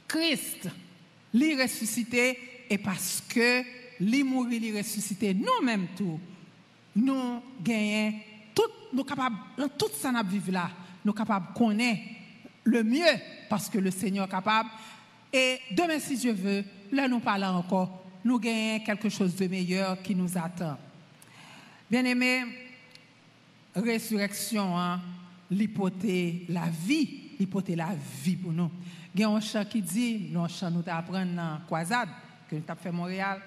Christ 0.06 0.68
l'est 1.32 1.62
ressuscité 1.62 2.38
et 2.70 2.78
parce 2.78 3.22
que 3.28 3.62
l'est 4.00 4.22
mort, 4.22 4.46
l'est 4.46 4.78
ressuscité, 4.78 5.34
nous-mêmes 5.34 5.88
tout, 5.96 6.20
nous 6.94 7.42
gagnons 7.62 8.14
tout, 8.54 8.62
nous 8.92 9.04
capables, 9.04 9.36
dans 9.58 9.68
tout 9.68 9.90
ça 9.92 10.12
nous 10.12 10.28
vivons 10.28 10.52
là, 10.52 10.70
nous 11.04 11.12
capables 11.12 11.48
de 11.52 11.58
connaître 11.58 12.02
le 12.66 12.82
mieux 12.82 13.04
parce 13.48 13.68
que 13.68 13.78
le 13.78 13.90
Seigneur 13.90 14.26
est 14.26 14.30
capable. 14.30 14.68
Et 15.32 15.60
demain, 15.70 15.98
si 15.98 16.16
Dieu 16.16 16.32
veut, 16.32 16.64
là 16.92 17.08
nous 17.08 17.20
parlons 17.20 17.46
encore, 17.46 18.04
nous 18.24 18.38
gagnons 18.38 18.84
quelque 18.84 19.08
chose 19.08 19.34
de 19.36 19.46
meilleur 19.46 20.02
qui 20.02 20.14
nous 20.14 20.36
attend. 20.36 20.76
Bien-aimé, 21.90 22.42
résurrection, 23.74 24.76
hein, 24.76 25.00
l'hypothèse, 25.50 26.34
la 26.48 26.66
vie, 26.68 27.30
l'hypothèse, 27.38 27.76
la 27.76 27.94
vie 28.22 28.36
pour 28.36 28.52
nous. 28.52 28.70
Il 29.14 29.20
y 29.20 29.24
a 29.24 29.28
un 29.28 29.40
chant 29.40 29.64
qui 29.64 29.80
dit, 29.80 30.28
nous 30.30 30.46
chant 30.48 30.70
nous 30.70 30.82
apprendre 30.86 31.34
dans 31.34 31.60
Croisade, 31.66 32.08
que 32.50 32.56
nous 32.56 32.62
avons 32.66 32.80
fait 32.80 32.92
Montréal. 32.92 33.40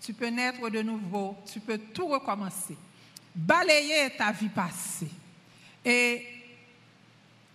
Tu 0.00 0.12
peux 0.12 0.28
naître 0.28 0.68
de 0.68 0.82
nouveau, 0.82 1.36
tu 1.50 1.60
peux 1.60 1.78
tout 1.78 2.08
recommencer. 2.08 2.76
Balayer 3.34 4.10
ta 4.16 4.32
vie 4.32 4.48
passée. 4.48 5.10
Et 5.84 6.37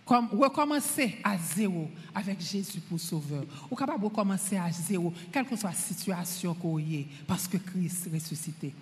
comme 0.04 0.28
recommencer 0.32 1.16
à 1.24 1.36
zéro 1.38 1.90
avec 2.14 2.40
Jésus 2.40 2.80
pour 2.80 3.00
sauveur. 3.00 3.44
Ou 3.70 3.74
capable 3.74 4.04
recommencer 4.04 4.56
à 4.56 4.70
zéro, 4.70 5.12
quelle 5.32 5.46
que 5.46 5.56
soit 5.56 5.70
la 5.70 5.76
situation 5.76 6.54
qu'on 6.54 6.78
y 6.78 7.06
parce 7.26 7.48
que 7.48 7.56
Christ 7.56 8.06
est 8.06 8.14
ressuscité. 8.14 8.74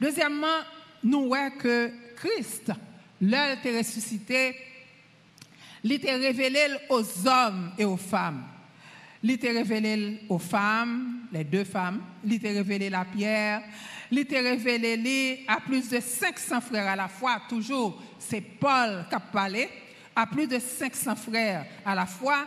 Deuxièmement, 0.00 0.46
nous 1.02 1.28
voyons 1.28 1.50
que 1.58 1.90
Christ, 2.16 2.72
l'heure 3.20 3.56
est 3.64 3.78
ressuscité, 3.78 4.54
il 5.82 5.92
était 5.92 6.16
révélé 6.16 6.60
aux 6.90 7.26
hommes 7.26 7.72
et 7.78 7.84
aux 7.84 7.96
femmes. 7.96 8.44
Il 9.22 9.30
était 9.32 9.50
révélé 9.50 10.20
aux 10.28 10.38
femmes, 10.38 11.26
les 11.32 11.44
deux 11.44 11.64
femmes, 11.64 12.00
il 12.24 12.34
était 12.34 12.52
révélé 12.52 12.92
à 12.92 13.04
Pierre, 13.04 13.62
il 14.10 14.18
était 14.18 14.40
révélé 14.40 15.44
à 15.48 15.60
plus 15.60 15.88
de 15.88 15.98
500 16.00 16.60
frères 16.60 16.88
à 16.88 16.96
la 16.96 17.08
fois, 17.08 17.42
toujours, 17.48 18.00
c'est 18.18 18.40
Paul 18.40 19.06
qui 19.08 19.14
a 19.14 19.20
parlé, 19.20 19.68
à 20.18 20.26
plus 20.26 20.48
de 20.48 20.58
500 20.58 21.14
frères 21.14 21.64
à 21.86 21.94
la 21.94 22.04
fois, 22.04 22.44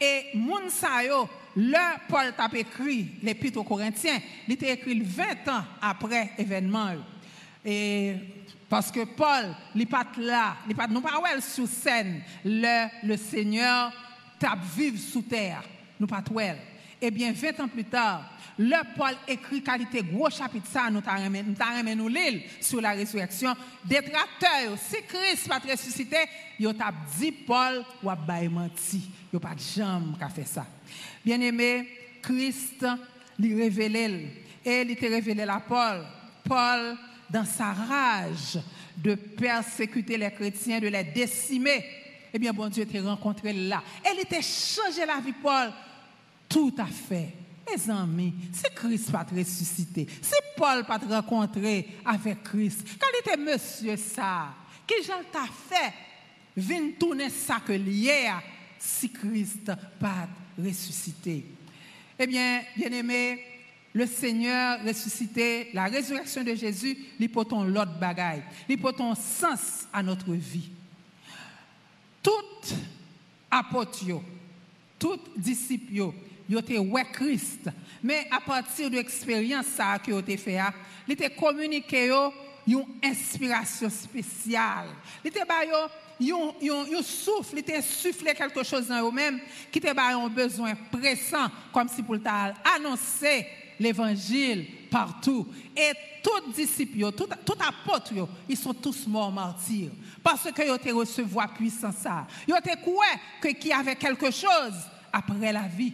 et 0.00 0.24
Mounsayo, 0.34 1.28
le 1.54 2.08
Paul 2.08 2.32
t'a 2.36 2.48
écrit 2.58 3.10
l'épître 3.22 3.60
aux 3.60 3.64
Corinthiens, 3.64 4.18
il 4.48 4.54
était 4.54 4.72
écrit 4.72 5.00
20 5.00 5.24
ans 5.48 5.64
après 5.80 6.32
l'événement. 6.36 6.88
Et 7.64 8.16
parce 8.68 8.90
que 8.90 9.04
Paul, 9.04 9.54
il 9.76 9.86
pas 9.86 10.04
là, 10.18 10.56
il 10.68 10.74
pas 10.74 10.88
nous 10.88 11.00
pas 11.00 11.20
sous 11.40 11.68
scène, 11.68 12.22
le, 12.44 12.88
le 13.06 13.16
Seigneur 13.16 13.92
t'a 14.40 14.56
vivre 14.76 14.98
sous 14.98 15.22
terre, 15.22 15.62
nous 16.00 16.08
pas 16.08 16.22
Eh 17.04 17.10
bien 17.10 17.32
20 17.32 17.58
ans 17.58 17.68
plus 17.68 17.82
tard, 17.82 18.30
le 18.56 18.96
Paul 18.96 19.16
écrit 19.26 19.60
qualité 19.60 20.02
gros 20.02 20.30
chapitre 20.30 20.68
ça 20.70 20.88
nous 20.88 21.00
t'a 21.00 21.18
nous 21.96 22.08
l'île 22.08 22.42
sur 22.60 22.80
la 22.80 22.92
résurrection. 22.92 23.56
Détracteurs 23.84 24.78
si 24.78 25.02
Christ 25.08 25.48
pas 25.48 25.58
ressuscité 25.58 26.18
yo 26.60 26.72
t'a 26.72 26.92
dit 27.18 27.32
Paul 27.32 27.84
ou 28.04 28.08
a 28.08 28.16
menti. 28.48 29.10
Yo 29.32 29.40
pas 29.40 29.56
de 29.56 29.60
jambe 29.60 30.16
qu'a 30.16 30.28
fait 30.28 30.46
ça. 30.46 30.64
Bien-aimé, 31.24 31.88
Christ 32.22 32.86
lui 33.36 33.60
révélé, 33.60 34.28
et 34.64 34.82
il 34.82 34.90
était 34.92 35.08
révélé 35.08 35.42
à 35.42 35.58
Paul. 35.58 36.04
Paul, 36.44 36.96
dans 37.28 37.44
sa 37.44 37.72
rage 37.72 38.60
de 38.96 39.16
persécuter 39.16 40.16
les 40.16 40.30
chrétiens, 40.30 40.78
de 40.78 40.86
les 40.86 41.04
décimer, 41.04 41.84
eh 42.32 42.38
bien, 42.38 42.52
bon 42.52 42.68
Dieu 42.68 42.86
t'a 42.86 43.02
rencontré 43.02 43.52
là. 43.52 43.82
Elle 44.04 44.20
était 44.20 44.42
changé 44.42 45.04
la 45.06 45.20
vie, 45.20 45.34
Paul, 45.42 45.72
tout 46.52 46.74
à 46.78 46.86
fait. 46.86 47.34
Mes 47.68 47.90
amis, 47.90 48.34
si 48.52 48.64
Christ 48.74 49.10
pas 49.10 49.24
ressuscité, 49.34 50.06
si 50.20 50.34
Paul 50.56 50.84
pas 50.84 50.98
rencontré 50.98 51.88
avec 52.04 52.42
Christ, 52.42 52.86
quand 53.00 53.06
était 53.18 53.40
monsieur 53.40 53.96
ça, 53.96 54.48
qui 54.86 55.02
Jean 55.04 55.22
t'a 55.32 55.46
fait, 55.46 55.94
vient 56.56 56.90
tourner 56.98 57.30
ça 57.30 57.60
que 57.64 57.72
si 58.78 59.10
Christ 59.10 59.72
pas 59.98 60.28
ressuscité. 60.58 61.46
Eh 62.18 62.26
bien, 62.26 62.62
bien-aimé, 62.76 63.42
le 63.94 64.06
Seigneur 64.06 64.80
ressuscité, 64.84 65.70
la 65.72 65.84
résurrection 65.84 66.42
de 66.42 66.54
Jésus, 66.54 66.96
porte 67.30 67.52
l'autre 67.52 67.98
bagaille, 67.98 68.42
il 68.68 68.78
porte 68.78 69.00
sens 69.14 69.86
à 69.92 70.02
notre 70.02 70.32
vie. 70.32 70.70
Tout 72.22 72.74
apôtre, 73.50 74.04
tout 74.98 75.18
disciple, 75.36 76.12
ils 76.68 76.78
ont 76.78 76.92
ouais 76.92 77.06
Christ, 77.12 77.68
mais 78.02 78.26
à 78.30 78.40
partir 78.40 78.90
de 78.90 78.96
l'expérience 78.96 79.66
que 80.04 80.12
ont 80.12 80.36
fait, 80.36 80.60
il 81.06 81.12
était 81.14 81.30
communiqué 81.30 82.10
une 82.66 82.84
inspiration 83.02 83.90
spéciale. 83.90 84.88
Il 85.24 85.28
était 85.28 85.44
ils 86.20 87.02
souffle, 87.02 87.56
ils 87.56 87.58
insufflé 87.76 88.34
quelque 88.34 88.62
chose 88.62 88.86
dans 88.86 89.08
eux-mêmes 89.08 89.40
qui 89.70 89.80
te 89.80 89.88
un 89.88 90.28
besoin 90.28 90.74
pressant, 90.90 91.48
comme 91.72 91.88
si 91.88 92.02
pour 92.02 92.16
annoncer 92.76 93.46
l'évangile 93.80 94.66
partout. 94.90 95.46
Et 95.76 95.92
tous 96.22 96.52
disciples, 96.52 97.10
tous 97.12 97.28
tout 97.44 97.58
apôtres, 97.58 98.28
ils 98.48 98.56
sont 98.56 98.74
tous 98.74 99.06
morts 99.08 99.32
martyrs. 99.32 99.90
Parce 100.22 100.48
qu'ils 100.52 100.70
ont 100.70 100.98
reçu 100.98 101.22
puissance 101.48 101.96
ça. 101.96 102.26
Ils 102.46 102.54
ont 102.54 102.58
que 103.40 103.48
qu'il 103.48 103.70
y 103.70 103.72
avait 103.72 103.96
quelque 103.96 104.30
chose 104.30 104.74
après 105.12 105.52
la 105.52 105.62
vie. 105.62 105.92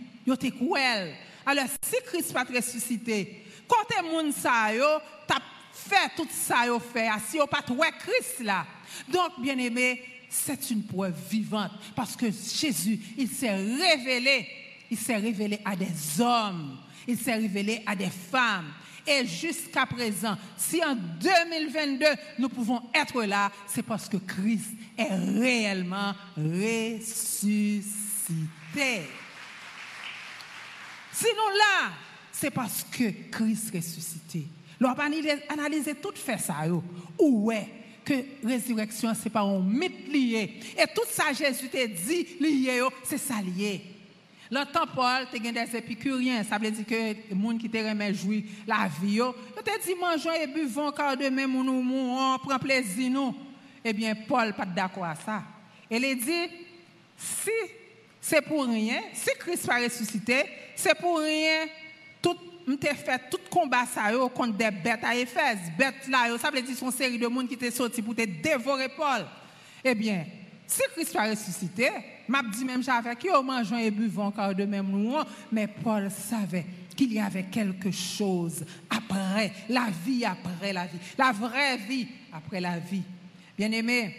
Alors, 1.47 1.65
si 1.83 1.97
Christ 2.07 2.33
pas 2.33 2.45
ressuscité, 2.45 3.45
quand 3.67 3.77
les 4.03 4.11
gens 4.11 4.33
ça, 4.33 4.71
fait 5.73 6.11
tout 6.17 6.29
ça, 6.31 6.65
fait, 6.93 7.09
si 7.29 7.41
on 7.41 7.47
pas 7.47 7.63
Christ 7.63 8.41
là. 8.41 8.67
Donc, 9.09 9.41
bien 9.41 9.57
aimé, 9.59 10.03
c'est 10.29 10.71
une 10.71 10.83
preuve 10.85 11.15
vivante 11.31 11.73
parce 11.95 12.15
que 12.17 12.27
Jésus, 12.27 13.01
il 13.17 13.29
s'est 13.29 13.55
révélé, 13.55 14.47
il 14.91 14.99
s'est 14.99 15.17
révélé 15.17 15.61
à 15.65 15.75
des 15.75 16.21
hommes, 16.21 16.79
il 17.07 17.17
s'est 17.19 17.35
révélé 17.35 17.83
à 17.87 17.95
des 17.97 18.11
femmes. 18.11 18.73
Et 19.07 19.27
jusqu'à 19.27 19.87
présent, 19.87 20.37
si 20.57 20.85
en 20.85 20.95
2022 20.95 22.05
nous 22.39 22.51
pouvons 22.51 22.83
être 22.95 23.23
là, 23.23 23.51
c'est 23.67 23.83
parce 23.83 24.07
que 24.09 24.19
Christ 24.19 24.73
est 24.99 25.15
réellement 25.39 26.13
ressuscité. 26.37 27.89
Sinon 31.19 31.49
là, 31.59 31.91
c'est 32.31 32.51
parce 32.51 32.85
que 32.85 33.11
Christ 33.31 33.75
ressuscité. 33.75 34.47
L'on 34.79 34.93
va 34.93 35.05
analyser 35.49 35.95
tout 35.97 36.15
fait 36.15 36.39
ça. 36.39 36.55
Où 37.19 37.51
est 37.51 37.69
que 38.05 38.15
résurrection, 38.47 39.13
ce 39.15 39.25
n'est 39.25 39.31
pas 39.31 39.41
un 39.41 39.61
mythe 39.61 40.09
lié. 40.09 40.61
Et 40.79 40.87
tout 40.95 41.03
ça, 41.11 41.33
Jésus 41.33 41.69
t'a 41.69 41.87
dit 41.87 42.27
lié, 42.41 42.81
c'est 43.03 43.19
ça 43.19 43.35
lié. 43.43 43.83
Longtemps, 44.51 44.87
Paul, 44.95 45.27
tu 45.31 45.47
as 45.47 45.53
des 45.53 45.77
épicuriens, 45.77 46.43
ça 46.43 46.57
veut 46.57 46.71
dire 46.71 46.87
que 46.87 46.95
les 46.95 47.17
gens 47.31 47.59
qui 47.59 47.69
te 47.69 47.77
remet 47.77 48.15
jouir 48.15 48.45
la 48.67 48.89
vie, 49.03 49.21
tu 49.57 49.63
te 49.63 49.87
dit 49.87 49.95
mangeons 50.01 50.33
et 50.33 50.47
buvons 50.47 50.91
car 50.93 51.17
demain 51.17 51.47
nous, 51.47 51.65
nous 51.65 52.17
on 52.17 52.39
prend 52.39 52.59
plaisir. 52.59 53.35
Eh 53.85 53.93
bien, 53.93 54.15
Paul 54.15 54.55
pas 54.55 54.65
d'accord 54.65 55.05
à 55.05 55.17
ça. 55.17 55.43
Il 55.91 56.01
dit 56.01 56.55
si 57.17 57.51
c'est 58.21 58.43
pour 58.43 58.65
rien. 58.65 59.01
Si 59.13 59.31
Christ 59.39 59.67
va 59.67 59.79
ressusciter, 59.79 60.45
c'est 60.79 60.95
pour 60.95 61.19
rien. 61.19 61.67
Tout, 62.23 62.37
m'te 62.67 62.87
fait 62.95 63.21
tout 63.31 63.41
combat 63.51 63.85
ça 63.87 64.13
yo 64.13 64.29
contre 64.29 64.57
des 64.57 64.71
bêtes 64.71 65.03
à 65.03 65.15
Éphèse. 65.17 65.59
Bêtes 65.77 66.07
là, 66.09 66.37
ça 66.39 66.51
veut 66.51 66.63
dire 66.63 66.77
son 66.77 66.91
série 66.91 67.19
de 67.19 67.27
monde 67.27 67.49
qui 67.49 67.55
était 67.55 67.71
sorti 67.71 68.01
pour 68.01 68.15
te 68.15 68.25
dévorer 68.25 68.89
Paul. 68.89 69.27
Eh 69.85 69.95
bien, 69.95 70.25
si 70.67 70.83
Christ 70.95 71.15
va 71.15 71.31
ressusciter, 71.31 71.91
m'a 72.29 72.43
dit 72.43 72.65
même 72.65 72.83
j'avais 72.83 73.17
qui 73.17 73.29
au 73.31 73.43
mangeant 73.43 73.79
et 73.79 73.91
buvant 73.91 74.31
car 74.31 74.55
de 74.55 74.65
même 74.65 74.89
nous, 74.89 75.17
mais 75.51 75.67
Paul 75.67 76.11
savait 76.11 76.67
qu'il 76.95 77.13
y 77.13 77.21
avait 77.21 77.45
quelque 77.45 77.91
chose 77.91 78.65
après, 78.91 79.53
la 79.69 79.89
vie 80.05 80.25
après 80.25 80.73
la 80.73 80.87
vie, 80.87 80.99
la 81.17 81.33
vraie 81.33 81.77
vie 81.77 82.07
après 82.33 82.61
la 82.61 82.79
vie. 82.79 83.03
Bien-aimé, 83.57 84.15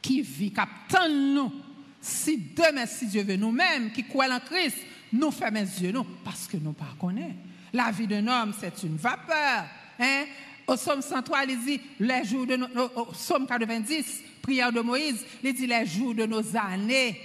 qui 0.00 0.22
vit, 0.22 0.52
qu'attend 0.52 1.08
nous, 1.08 1.52
si 2.00 2.36
demain, 2.54 2.86
si 2.86 3.06
Dieu 3.06 3.22
veut, 3.22 3.36
nous-mêmes 3.36 3.90
qui 3.90 4.04
croyons 4.04 4.34
en 4.34 4.40
Christ, 4.40 4.76
nous 5.14 5.30
fermons 5.30 5.60
les 5.60 5.82
yeux, 5.82 5.92
nous, 5.92 6.04
parce 6.24 6.46
que 6.46 6.56
nous 6.56 6.70
ne 6.70 7.00
connaissons. 7.00 7.34
La 7.72 7.90
vie 7.90 8.06
d'un 8.06 8.26
homme, 8.26 8.52
c'est 8.58 8.82
une 8.82 8.96
vapeur. 8.96 9.64
Hein? 9.98 10.24
Au 10.66 10.74
psaume 10.74 11.02
103, 11.02 11.44
il 11.44 11.64
dit, 11.64 11.80
les 12.00 12.24
jours 12.24 12.46
de 12.46 12.56
nos, 12.56 12.66
au 12.96 13.06
psaume 13.06 13.46
90, 13.46 14.22
prière 14.42 14.72
de 14.72 14.80
Moïse, 14.80 15.24
il 15.42 15.54
dit, 15.54 15.66
les 15.66 15.86
jours 15.86 16.14
de 16.14 16.26
nos 16.26 16.56
années 16.56 17.20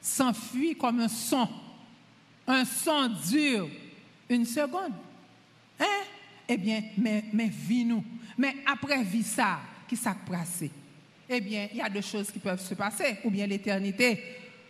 s'enfuient 0.00 0.76
comme 0.76 1.00
un 1.00 1.08
son 1.08 1.48
un 2.46 2.64
son 2.64 3.08
dur, 3.30 3.68
une 4.28 4.44
seconde. 4.44 4.92
Hein? 5.78 6.02
Eh 6.48 6.56
bien, 6.56 6.82
mais, 6.98 7.24
mais 7.32 7.48
vie 7.48 7.84
nous. 7.84 8.04
Mais 8.36 8.56
après 8.66 9.02
vie 9.02 9.22
ça, 9.22 9.60
qui 9.88 9.96
s'est 9.96 10.10
passé? 10.28 10.70
Eh 11.28 11.40
bien, 11.40 11.68
il 11.70 11.78
y 11.78 11.80
a 11.80 11.88
deux 11.88 12.00
choses 12.00 12.30
qui 12.30 12.40
peuvent 12.40 12.60
se 12.60 12.74
passer. 12.74 13.18
Ou 13.24 13.30
bien 13.30 13.46
l'éternité 13.46 14.20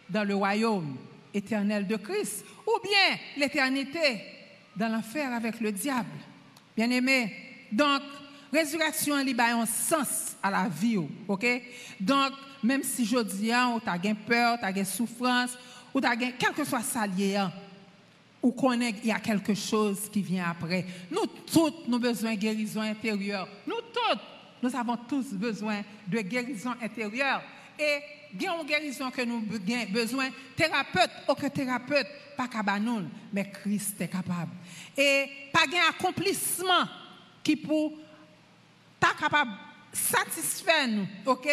dans 0.08 0.24
le 0.24 0.34
royaume 0.34 0.96
éternel 1.34 1.86
de 1.86 1.96
Christ. 1.96 2.44
Ou 2.66 2.80
bien 2.82 3.18
l'éternité 3.36 4.22
dans 4.76 4.88
l'enfer 4.88 5.32
avec 5.32 5.60
le 5.60 5.72
diable. 5.72 6.08
Bien 6.76 6.90
aimé. 6.90 7.34
Donc, 7.70 8.02
résurrection, 8.52 9.18
y 9.18 9.40
a 9.40 9.56
un 9.56 9.66
sens 9.66 10.36
à 10.42 10.50
la 10.50 10.68
vie. 10.68 10.98
OK? 11.28 11.46
Donc, 12.00 12.32
même 12.62 12.82
si 12.82 13.04
je 13.04 13.18
dis, 13.18 13.48
tu 13.48 13.52
as 13.52 14.14
peur, 14.14 14.58
tu 14.58 14.64
as 14.64 14.84
souffrance, 14.84 15.58
ou 15.92 16.00
tu 16.00 16.06
as 16.06 16.16
quel 16.16 16.52
que 16.52 16.64
soit 16.64 16.82
ça 16.82 17.06
lié, 17.06 17.36
hein, 17.36 17.52
ou 18.42 18.52
connaît 18.52 18.92
qu'il 18.92 19.06
y 19.06 19.12
a 19.12 19.20
quelque 19.20 19.54
chose 19.54 20.08
qui 20.10 20.22
vient 20.22 20.50
après. 20.50 20.84
Nous 21.10 21.26
tous, 21.46 21.72
nous 21.86 21.94
avons 21.94 21.98
besoin 21.98 22.34
de 22.34 22.38
guérison 22.38 22.80
intérieure. 22.80 23.48
Nous 23.66 23.80
tous, 23.92 24.18
nous 24.62 24.76
avons 24.76 24.96
tous 24.96 25.32
besoin 25.32 25.82
de 26.08 26.20
guérison 26.20 26.74
intérieure. 26.80 27.42
Et 27.78 28.00
une 28.40 28.66
guérison 28.66 29.10
que 29.10 29.22
nous 29.22 29.36
avons 29.36 29.92
besoin, 29.92 30.28
thérapeute, 30.56 31.10
aucun 31.28 31.48
thérapeute, 31.48 32.06
pas 32.36 32.48
capable, 32.48 33.08
mais 33.32 33.50
Christ 33.50 34.00
est 34.00 34.08
capable. 34.08 34.52
Et 34.96 35.26
pas 35.52 35.64
un 35.66 35.90
accomplissement 35.90 36.86
qui 37.42 37.56
pour 37.56 37.92
capable 39.00 39.50
satisfaire 39.92 40.88
nous, 40.88 41.06
ok? 41.26 41.48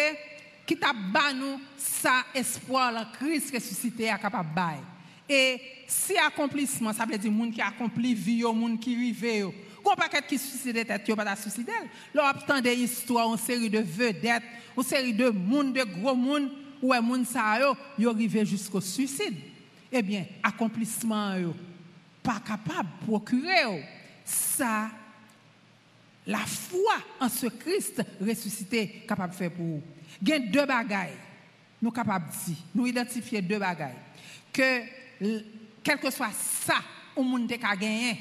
Qui 0.66 0.76
t'a 0.76 0.92
nous 1.34 1.60
ça 1.76 2.24
espoir, 2.34 2.92
le 2.92 3.16
Christ 3.16 3.52
ressuscité 3.52 4.04
est 4.04 4.18
capable 4.20 4.54
de 4.54 5.34
Et 5.34 5.60
si 5.86 6.16
accomplissement, 6.16 6.92
ça 6.92 7.04
veut 7.04 7.18
dire 7.18 7.30
monde 7.30 7.52
qui 7.52 7.60
accomplit 7.60 8.14
vie, 8.14 8.42
monde 8.42 8.78
qui 8.78 8.94
rive. 8.94 9.52
Qu'on 9.82 9.94
paquet 9.94 10.22
qui 10.28 10.38
suicide 10.38 10.86
tête, 10.86 11.08
yo 11.08 11.16
pas 11.16 11.34
suicider. 11.36 11.72
Là, 12.12 12.32
obtend 12.34 12.60
des 12.60 12.74
histoires, 12.74 13.30
une 13.32 13.38
série 13.38 13.70
de 13.70 13.78
vedettes, 13.78 14.42
une 14.76 14.82
série 14.82 15.14
de 15.14 15.30
monde, 15.30 15.72
de 15.72 15.82
gros 15.84 16.14
monde, 16.14 16.50
où 16.82 16.94
est 16.94 17.00
monde 17.00 17.26
ça 17.26 17.58
yo, 17.98 18.14
yo 18.14 18.44
jusqu'au 18.44 18.80
suicide? 18.80 19.36
Eh 19.92 20.02
bien, 20.02 20.24
accomplissement 20.42 21.36
yo, 21.36 21.54
pas 22.22 22.40
capable 22.40 22.88
de 23.00 23.06
procurer 23.06 23.84
ça 24.24 24.90
la 26.26 26.38
foi 26.38 26.94
en 27.18 27.28
ce 27.28 27.46
Christ 27.46 28.02
ressuscité 28.20 29.04
capable 29.06 29.32
de 29.32 29.36
faire 29.38 29.50
pour 29.50 29.64
vous. 29.64 29.82
Il 30.22 30.28
y 30.28 30.32
a 30.32 30.38
deux 30.38 30.66
bagailles. 30.66 31.16
Nous 31.82 31.90
capables 31.90 32.26
de 32.26 32.54
nous 32.74 32.86
identifier 32.86 33.40
deux 33.40 33.58
bagailles. 33.58 33.96
Que 34.52 34.82
quel 35.82 35.98
que 35.98 36.10
soit 36.10 36.32
ça, 36.32 36.76
au 37.16 37.22
monde 37.22 37.48
qui 37.48 37.54
a 37.54 37.76
gagné, 37.76 38.18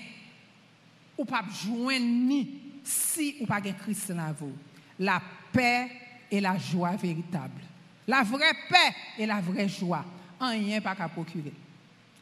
ou 1.18 1.26
pas 1.26 1.44
joindre 1.62 2.06
ni 2.06 2.62
si 2.84 3.36
ou 3.42 3.46
pas 3.46 3.62
Christ 3.62 4.12
dans 4.12 4.34
vous. 4.34 4.54
La 4.98 5.22
paix 5.52 5.90
et 6.32 6.40
la 6.40 6.58
joie 6.58 6.96
véritable. 6.96 7.62
La 8.10 8.24
vraie 8.24 8.56
paix 8.68 8.96
et 9.20 9.26
la 9.28 9.40
vraie 9.40 9.70
joie. 9.70 10.04
Rien 10.42 10.82
pas 10.82 10.96
qu'à 10.96 11.08
procurer. 11.08 11.54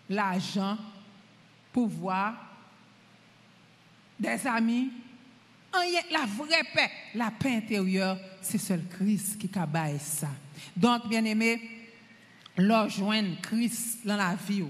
L'argent, 0.09 0.77
pouvoir, 1.71 2.33
des 4.19 4.45
amis, 4.47 4.91
rien, 5.73 6.01
la 6.11 6.25
vraie 6.25 6.63
paix, 6.73 6.91
la 7.15 7.31
paix 7.31 7.55
intérieure, 7.55 8.19
c'est 8.41 8.57
seul 8.57 8.83
Christ 8.89 9.37
qui 9.37 9.49
a 9.57 9.97
ça. 9.97 10.27
Donc, 10.75 11.07
bien 11.07 11.23
aimé, 11.23 11.61
joindre 12.89 13.39
Christ 13.41 14.05
dans 14.05 14.17
la 14.17 14.35
vie 14.35 14.65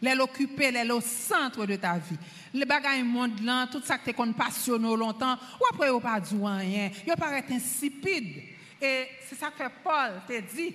les 0.00 0.14
l'occuper, 0.16 0.72
les 0.72 0.90
au 0.90 1.00
centre 1.00 1.64
de 1.64 1.76
ta 1.76 1.96
vie. 1.98 2.16
Les 2.52 2.64
bagages 2.64 3.04
monde 3.04 3.40
tout 3.70 3.80
ça 3.84 3.98
que 3.98 4.10
tu 4.10 4.32
passionné 4.32 4.96
longtemps, 4.96 5.34
ou 5.60 5.64
après 5.70 5.90
ou 5.90 6.00
pas 6.00 6.18
du 6.18 6.34
rien, 6.34 6.90
il 7.06 7.14
paraît 7.14 7.44
insipide. 7.50 8.51
Et 8.82 9.06
c'est 9.28 9.38
ça 9.38 9.50
que 9.50 9.62
Paul 9.84 10.20
te 10.26 10.40
dit. 10.54 10.74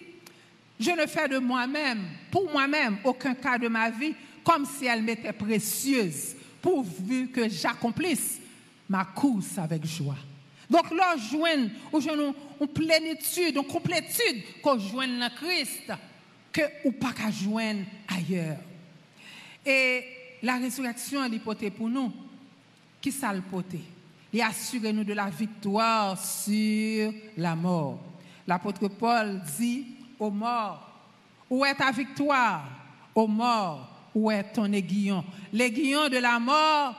Je 0.80 0.92
ne 0.92 1.06
fais 1.06 1.28
de 1.28 1.40
moi-même, 1.40 2.04
pour 2.32 2.50
moi-même, 2.50 3.00
aucun 3.04 3.36
cas 3.36 3.58
de 3.58 3.68
ma 3.68 3.90
vie, 3.90 4.14
comme 4.44 4.66
si 4.66 4.86
elle 4.86 5.02
m'était 5.02 5.34
précieuse, 5.34 6.36
pourvu 6.62 7.30
que 7.30 7.50
j'accomplisse 7.50 8.40
ma 8.88 9.04
course 9.04 9.58
avec 9.58 9.86
joie. 9.86 10.16
Donc, 10.70 10.92
là, 10.92 11.16
joindre, 11.18 11.70
ou 11.92 12.00
je 12.00 12.10
une 12.10 12.68
plénitude, 12.68 13.56
une 13.56 13.68
complétude 13.68 14.62
qu'on 14.62 14.78
joigne 14.78 15.20
le 15.20 15.36
Christ, 15.36 15.92
que 16.54 16.62
ou 16.86 16.92
pas 16.92 17.12
qu'à 17.12 17.32
joindre 17.32 17.86
ailleurs. 18.08 18.58
Et 19.66 20.04
la 20.44 20.58
résurrection, 20.58 21.24
elle 21.24 21.34
est 21.34 21.72
pour 21.72 21.90
nous. 21.90 22.14
Qui 23.02 23.12
ça 23.12 23.34
le? 23.34 23.42
Il 24.34 24.42
assure 24.42 24.94
nous 24.94 25.04
de 25.04 25.14
la 25.14 25.30
victoire 25.30 26.18
sur 26.22 27.14
la 27.38 27.56
mort. 27.56 28.00
L'apôtre 28.46 28.88
Paul 28.88 29.42
dit 29.58 29.86
aux 30.20 30.32
morts, 30.32 30.84
où 31.50 31.66
est 31.66 31.76
ta 31.76 31.92
victoire? 31.92 32.66
Aux 33.16 33.28
morts, 33.28 33.90
où 34.14 34.30
est 34.30 34.44
ton 34.44 34.72
aiguillon? 34.72 35.24
L'aiguillon 35.52 36.10
de 36.10 36.18
la 36.18 36.40
mort, 36.40 36.96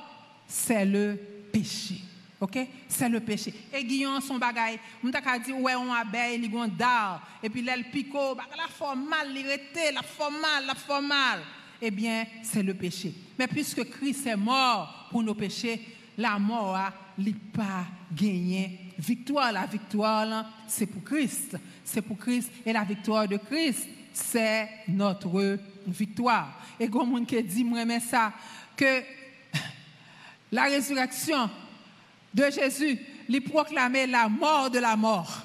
c'est 0.46 0.84
le 0.84 1.18
péché. 1.52 2.00
OK? 2.40 2.58
C'est 2.88 3.08
le 3.08 3.20
péché. 3.20 3.52
Aiguillon, 3.72 4.20
son 4.20 4.38
bagaille. 4.38 4.78
On 5.04 5.10
t'a 5.10 5.20
dit, 5.38 5.52
ouais, 5.52 5.74
on 5.74 5.92
abeille, 5.92 6.40
il 6.42 6.52
y 6.52 6.82
a 6.82 7.20
Et 7.42 7.50
puis, 7.50 7.62
l'aile 7.62 7.90
pico, 7.90 8.36
la 8.36 8.68
forme 8.68 9.08
mal, 9.08 9.32
l'irrité, 9.32 9.92
la 9.92 10.02
forme 10.02 10.40
mal, 10.40 10.66
la 10.66 10.74
forme 10.74 11.08
mal 11.08 11.40
eh 11.80 11.90
bien, 11.90 12.26
c'est 12.42 12.62
le 12.62 12.74
péché. 12.74 13.14
Mais 13.38 13.46
puisque 13.46 13.84
Christ 13.90 14.26
est 14.26 14.36
mort 14.36 15.08
pour 15.10 15.22
nos 15.22 15.34
péchés, 15.34 15.80
la 16.16 16.38
mort 16.38 16.76
a 16.76 16.92
pas 17.54 17.86
gagné. 18.12 18.92
Victoire, 18.98 19.52
la 19.52 19.66
victoire, 19.66 20.46
c'est 20.66 20.86
pour 20.86 21.04
Christ. 21.04 21.56
C'est 21.84 22.02
pour 22.02 22.18
Christ. 22.18 22.50
Et 22.64 22.72
la 22.72 22.84
victoire 22.84 23.28
de 23.28 23.36
Christ, 23.36 23.86
c'est 24.12 24.68
notre 24.88 25.58
victoire. 25.86 26.60
Et 26.78 26.88
comme 26.88 27.14
on 27.14 27.20
dit, 27.20 27.64
moi, 27.64 27.84
ça, 28.00 28.32
que 28.76 29.02
la 30.52 30.64
résurrection 30.64 31.50
de 32.32 32.44
Jésus, 32.50 32.98
lui 33.28 33.40
proclamait 33.40 34.06
la 34.06 34.28
mort 34.28 34.70
de 34.70 34.78
la 34.78 34.96
mort. 34.96 35.42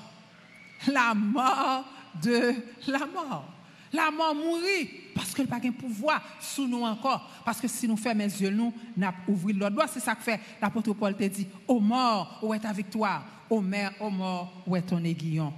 La 0.88 1.14
mort 1.14 1.86
de 2.22 2.54
la 2.88 3.06
mort. 3.06 3.54
La 3.94 4.10
mort 4.10 4.34
mourit 4.34 4.90
parce 5.14 5.34
qu'elle 5.34 5.46
n'a 5.46 5.52
pas 5.52 5.60
de 5.60 5.70
pouvoir 5.70 6.22
sous 6.40 6.68
nous 6.68 6.82
encore. 6.84 7.30
Parce 7.46 7.62
que 7.62 7.68
si 7.68 7.88
nous 7.88 7.96
fermons 7.96 8.24
les 8.24 8.42
yeux, 8.42 8.50
nous, 8.50 8.74
nous 8.98 9.08
ouvrons 9.28 9.54
l'autre 9.54 9.76
doigt. 9.76 9.88
C'est 9.88 10.00
ça 10.00 10.16
que 10.16 10.24
fait 10.24 10.40
l'apôtre 10.60 10.94
Paul 10.94 11.16
te 11.16 11.24
dit, 11.24 11.48
ô 11.68 11.80
mort, 11.80 12.40
où 12.42 12.54
est 12.54 12.60
ta 12.60 12.74
victoire? 12.74 13.24
Ô 13.50 13.62
mère, 13.62 13.94
ô 14.00 14.10
mort, 14.10 14.64
où 14.66 14.76
est 14.76 14.82
ton 14.82 15.04
aiguillon? 15.04 15.54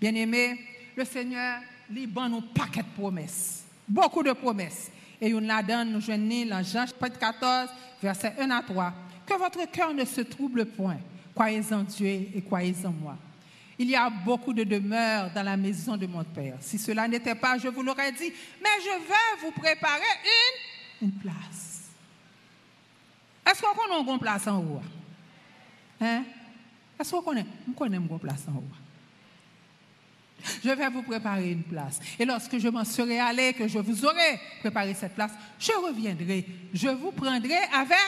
Bien-aimé, 0.00 0.58
le 0.96 1.04
Seigneur, 1.04 1.60
lui, 1.88 2.06
bon 2.06 2.28
nous 2.28 2.40
de 2.40 2.82
promesses. 2.96 3.64
Beaucoup 3.88 4.22
de 4.22 4.32
promesses. 4.32 4.90
Et 5.20 5.30
nous 5.30 5.40
la 5.40 5.62
donne, 5.62 5.92
nous 5.92 6.00
joignons 6.00 6.46
dans 6.46 6.62
Jean 6.64 6.86
chapitre 6.86 7.18
14, 7.18 7.70
verset 8.02 8.34
1 8.38 8.50
à 8.50 8.62
3. 8.62 8.92
Que 9.24 9.38
votre 9.38 9.70
cœur 9.70 9.94
ne 9.94 10.04
se 10.04 10.22
trouble 10.22 10.66
point. 10.66 10.98
Croyez 11.34 11.62
en 11.72 11.82
Dieu 11.84 12.06
et 12.34 12.42
croyez 12.44 12.74
en 12.84 12.90
moi. 12.90 13.16
Il 13.78 13.90
y 13.90 13.96
a 13.96 14.08
beaucoup 14.08 14.52
de 14.54 14.64
demeures 14.64 15.30
dans 15.32 15.42
la 15.42 15.56
maison 15.56 15.96
de 15.96 16.06
mon 16.06 16.24
Père. 16.24 16.56
Si 16.60 16.78
cela 16.78 17.06
n'était 17.06 17.34
pas, 17.34 17.58
je 17.58 17.68
vous 17.68 17.82
l'aurais 17.82 18.12
dit, 18.12 18.32
mais 18.62 18.70
je 18.80 19.06
vais 19.06 19.42
vous 19.42 19.50
préparer 19.50 20.00
une, 21.00 21.08
une 21.08 21.12
place. 21.12 21.90
Est-ce 23.46 23.60
qu'on 23.60 23.74
connaît 23.74 24.12
une 24.12 24.18
place 24.18 24.46
en 24.46 24.58
haut? 24.58 24.82
Hein? 26.00 26.24
Est-ce 26.98 27.10
qu'on 27.10 27.22
connaît? 27.22 27.46
On 27.68 27.72
connaît 27.72 27.98
une 27.98 28.18
place 28.18 28.44
en 28.48 28.56
haut. 28.56 28.64
Je 30.64 30.70
vais 30.70 30.88
vous 30.88 31.02
préparer 31.02 31.52
une 31.52 31.62
place. 31.62 32.00
Et 32.18 32.24
lorsque 32.24 32.58
je 32.58 32.68
m'en 32.68 32.84
serai 32.84 33.18
allé, 33.18 33.52
que 33.52 33.68
je 33.68 33.78
vous 33.78 34.04
aurai 34.04 34.40
préparé 34.60 34.94
cette 34.94 35.14
place, 35.14 35.32
je 35.58 35.72
reviendrai. 35.72 36.46
Je 36.72 36.88
vous 36.88 37.12
prendrai 37.12 37.56
avec, 37.74 37.98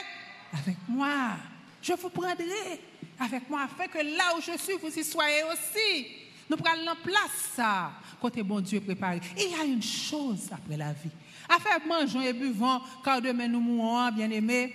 avec 0.53 0.77
moi. 0.87 1.37
Je 1.81 1.93
vous 1.93 2.09
prendrai 2.09 2.81
avec 3.19 3.49
moi 3.49 3.61
afin 3.63 3.87
que 3.87 3.97
là 3.97 4.35
où 4.37 4.41
je 4.41 4.57
suis, 4.57 4.73
vous 4.81 4.97
y 4.97 5.03
soyez 5.03 5.43
aussi. 5.43 6.07
Nous 6.49 6.57
prenons 6.57 6.91
en 6.91 6.95
place 6.95 7.51
ça, 7.55 7.91
côté 8.19 8.41
bon 8.41 8.59
Dieu 8.59 8.79
préparé. 8.81 9.21
il 9.37 9.51
y 9.51 9.53
a 9.53 9.63
une 9.63 9.83
chose 9.83 10.49
après 10.51 10.77
la 10.77 10.93
vie. 10.93 11.11
Afin 11.47 11.85
mangeons 11.85 12.21
et 12.21 12.33
buvons, 12.33 12.81
car 13.03 13.21
demain 13.21 13.47
nous 13.47 13.59
mourrons, 13.59 14.11
bien 14.11 14.29
aimés. 14.29 14.73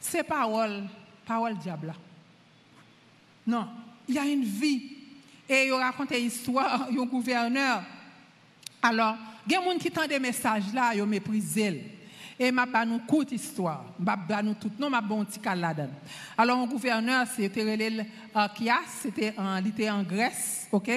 C'est 0.00 0.22
parole, 0.22 0.84
parole 1.24 1.56
diable. 1.58 1.94
Non, 3.46 3.68
il 4.08 4.14
y 4.14 4.18
a 4.18 4.24
une 4.24 4.44
vie. 4.44 4.92
Et 5.48 5.66
il 5.66 5.72
raconte 5.72 6.10
une 6.10 6.26
histoire, 6.26 6.88
un 6.88 7.04
gouverneur. 7.04 7.82
Alors, 8.82 9.16
il 9.46 9.52
y 9.52 9.56
a 9.56 9.60
des 9.60 9.64
gens 9.64 9.78
qui 9.78 9.90
tendent 9.90 10.08
des 10.08 10.18
messages 10.18 10.72
là, 10.74 10.92
ils 10.94 11.04
méprisent. 11.04 11.58
Et 12.38 12.52
m'a 12.52 12.66
pas 12.66 12.84
nous 12.84 12.98
courte 12.98 13.32
histoire. 13.32 13.84
M'a 13.98 14.16
pas 14.16 14.42
nous 14.42 14.54
tout 14.54 14.70
non 14.78 14.90
m'a 14.90 15.00
bon 15.00 15.24
petit. 15.24 15.40
Alors 16.36 16.58
un 16.58 16.66
gouverneur 16.66 17.26
c'était 17.34 17.62
relé 17.62 18.04
Kias, 18.54 18.80
c'était 19.00 19.34
en 19.38 19.56
il 19.58 19.68
était 19.68 19.88
en 19.88 20.02
Grèce, 20.02 20.68
OK? 20.70 20.90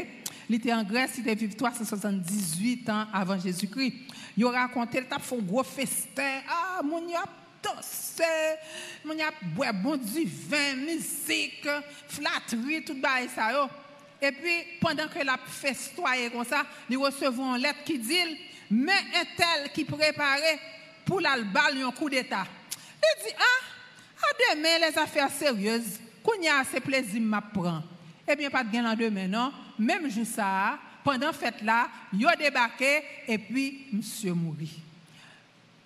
Il 0.49 0.55
était 0.55 0.73
en 0.73 0.83
Grèce, 0.83 1.11
il 1.17 1.21
était 1.21 1.35
vivre 1.35 1.55
378 1.55 2.89
ans 2.89 3.05
avant 3.13 3.39
Jésus-Christ. 3.39 3.93
Il 4.35 4.45
raconté, 4.45 4.97
il 4.97 5.13
a 5.13 5.19
fait 5.19 5.35
un 5.35 5.39
gros 5.39 5.63
festin. 5.63 6.41
Ah, 6.49 6.81
mon 6.83 6.97
a 6.97 7.23
dansé, 7.61 8.23
mon 9.05 9.13
y 9.13 9.21
a 9.21 9.31
boire 9.55 9.73
bon 9.73 9.95
du 9.95 10.25
vin, 10.25 10.75
musique, 10.75 11.67
flatterie, 12.07 12.83
tout 12.83 12.97
ça 13.33 13.53
yo. 13.53 13.69
Et 14.21 14.31
puis 14.31 14.79
pendant 14.81 15.07
que 15.07 15.23
la 15.23 15.37
festoyé 15.37 16.29
comme 16.29 16.43
ça, 16.43 16.65
il 16.89 16.97
recevait 16.97 17.41
une 17.41 17.57
lettre 17.57 17.83
qui 17.85 17.97
dit 17.97 18.37
mais 18.71 18.91
un 18.91 19.25
tel 19.37 19.71
qui 19.71 19.85
préparait 19.85 20.59
pour 21.09 21.19
l'albal 21.19 21.81
un 21.81 21.91
coup 21.91 22.07
d'état. 22.07 22.45
Il 23.01 23.23
dit, 23.25 23.33
ah, 23.35 24.23
à 24.27 24.55
demain, 24.55 24.87
les 24.87 24.97
affaires 24.97 25.31
sérieuses, 25.31 25.99
qu'on 26.23 26.39
y 26.39 26.47
a 26.47 26.59
assez 26.59 26.79
plaisir 26.79 27.19
m'apprend. 27.19 27.81
Eh 28.27 28.35
bien, 28.35 28.51
pas 28.51 28.63
de 28.63 28.71
gain 28.71 28.95
demain, 28.95 29.27
non? 29.27 29.51
Même 29.79 30.07
juste 30.07 30.35
ça, 30.35 30.77
pendant 31.03 31.33
fête 31.33 31.63
là, 31.63 31.89
il 32.13 32.27
a 32.27 32.35
débarqué 32.35 33.01
et 33.27 33.39
puis 33.39 33.87
monsieur 33.91 34.33
mourit. 34.33 34.79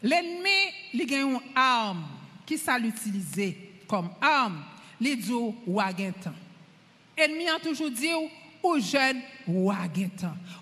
L'ennemi, 0.01 0.49
il 0.93 1.13
a 1.13 1.21
une 1.21 1.39
arme 1.55 2.03
qui 2.45 2.57
s'est 2.57 2.77
utilisée 2.79 3.71
comme 3.87 4.09
arme, 4.19 4.61
il 4.99 5.17
dit 5.17 5.31
ou 5.31 5.79
L'ennemi 7.17 7.47
a 7.47 7.59
toujours 7.59 7.91
dit 7.91 8.09
aux 8.63 8.79
jeunes, 8.79 9.21
ou 9.45 9.71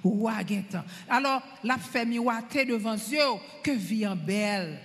ou 0.04 0.30
Alors, 1.08 1.44
la 1.64 1.78
fait 1.78 2.06
miroiter 2.06 2.66
devant 2.66 2.96
Dieu 2.96 3.22
que 3.64 3.72
vie 3.72 4.06
en 4.08 4.16
belle. 4.16 4.80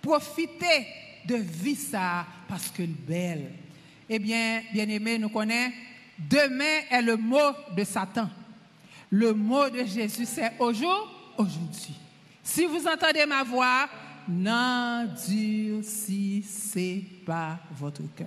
Profitez 0.00 0.86
de 1.26 1.34
vie 1.36 1.74
ça 1.74 2.24
parce 2.48 2.68
que 2.68 2.84
belle. 2.84 3.52
Eh 4.08 4.18
bien, 4.18 4.62
bien 4.72 4.88
aimé, 4.88 5.18
nous 5.18 5.28
connaissons, 5.28 5.74
demain 6.18 6.80
est 6.90 7.02
le 7.02 7.16
mot 7.16 7.52
de 7.76 7.84
Satan. 7.84 8.30
Le 9.10 9.34
mot 9.34 9.68
de 9.68 9.84
Jésus, 9.84 10.26
c'est 10.26 10.52
aujourd'hui, 10.58 10.88
aujourd'hui. 11.36 11.94
Si 12.42 12.64
vous 12.66 12.86
entendez 12.86 13.26
ma 13.26 13.44
voix, 13.44 13.88
n'endurcissez 14.28 17.04
pas 17.24 17.58
votre 17.72 18.02
cœur. 18.14 18.26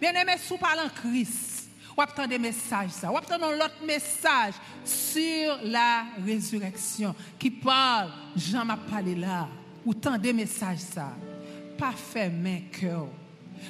Bien 0.00 0.12
aimé, 0.12 0.34
sous 0.38 0.58
parlant 0.58 0.88
Christ, 0.94 1.67
ou 1.98 2.00
attendre 2.00 2.28
des 2.28 2.38
messages 2.38 2.90
ça, 2.90 3.10
ou 3.10 3.16
attendre 3.16 3.50
l'autre 3.50 3.84
message 3.84 4.54
sur 4.84 5.58
la 5.64 6.04
résurrection? 6.24 7.12
Qui 7.36 7.50
parle, 7.50 8.12
Jean 8.36 8.64
m'a 8.64 8.76
parlé 8.76 9.16
là, 9.16 9.48
ou 9.84 9.92
des 9.92 10.32
messages 10.32 10.78
ça, 10.78 11.10
pas 11.76 11.90
fermer 11.90 12.66
cœur. 12.70 13.08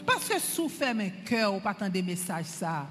Parce 0.04 0.28
que 0.28 0.38
sous 0.38 0.68
fermer 0.68 1.14
cœur 1.24 1.54
ou 1.54 1.60
pas 1.60 1.74
des 1.88 2.02
messages 2.02 2.44
ça, 2.44 2.86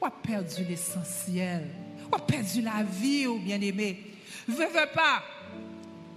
ou 0.00 0.04
a 0.06 0.10
perdu 0.10 0.62
l'essentiel, 0.68 1.68
ou 2.08 2.14
a 2.14 2.20
perdu 2.20 2.62
la 2.62 2.84
vie 2.84 3.26
ou 3.26 3.40
bien 3.40 3.60
aimé? 3.60 4.14
Je 4.46 4.52
veux 4.52 4.92
pas? 4.94 5.24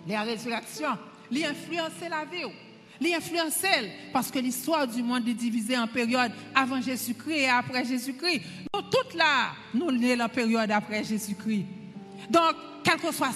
La 0.07 0.21
résurrection, 0.21 0.95
l'influencer 1.31 2.07
la 2.07 2.23
vie 2.23 2.45
l'influencer 3.01 3.91
parce 4.11 4.29
que 4.29 4.39
l'histoire 4.39 4.87
du 4.87 5.01
monde 5.01 5.27
est 5.27 5.33
divisée 5.33 5.77
en 5.77 5.87
période 5.87 6.31
avant 6.53 6.81
Jésus-Christ 6.81 7.37
et 7.37 7.49
après 7.49 7.85
Jésus-Christ. 7.85 8.41
Nous, 8.73 8.81
toutes 8.83 9.13
là, 9.15 9.51
nous 9.73 9.89
sommes 9.89 10.17
la 10.17 10.29
période 10.29 10.71
après 10.71 11.03
Jésus-Christ. 11.03 11.65
Donc, 12.29 12.55
quel 12.83 12.97
que 12.99 13.13
soit 13.13 13.31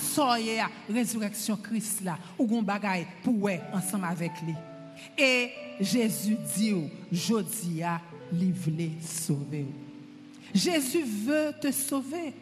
la 0.46 0.70
résurrection 0.90 1.58
Christ 1.58 2.04
ou 2.38 2.46
gon 2.46 2.62
bagaille 2.62 3.08
pour 3.24 3.50
ensemble 3.74 4.06
avec 4.06 4.32
lui. 4.46 4.56
Et 5.18 5.52
Jésus 5.80 6.38
dit, 6.56 6.76
je 7.12 7.36
dis 7.42 7.84
à 7.84 8.00
lui 8.32 8.92
sauver. 9.02 9.66
Jésus 10.54 11.04
veut 11.04 11.52
te 11.60 11.72
sauver, 11.72 12.34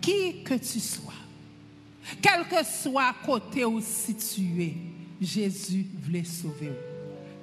qui 0.00 0.42
que 0.44 0.54
tu 0.54 0.80
sois, 0.80 1.14
quel 2.20 2.46
que 2.46 2.64
soit 2.64 3.14
côté 3.24 3.64
où 3.64 3.80
situé. 3.80 4.74
Jésus 5.20 5.86
voulait 6.02 6.24
sauver. 6.24 6.72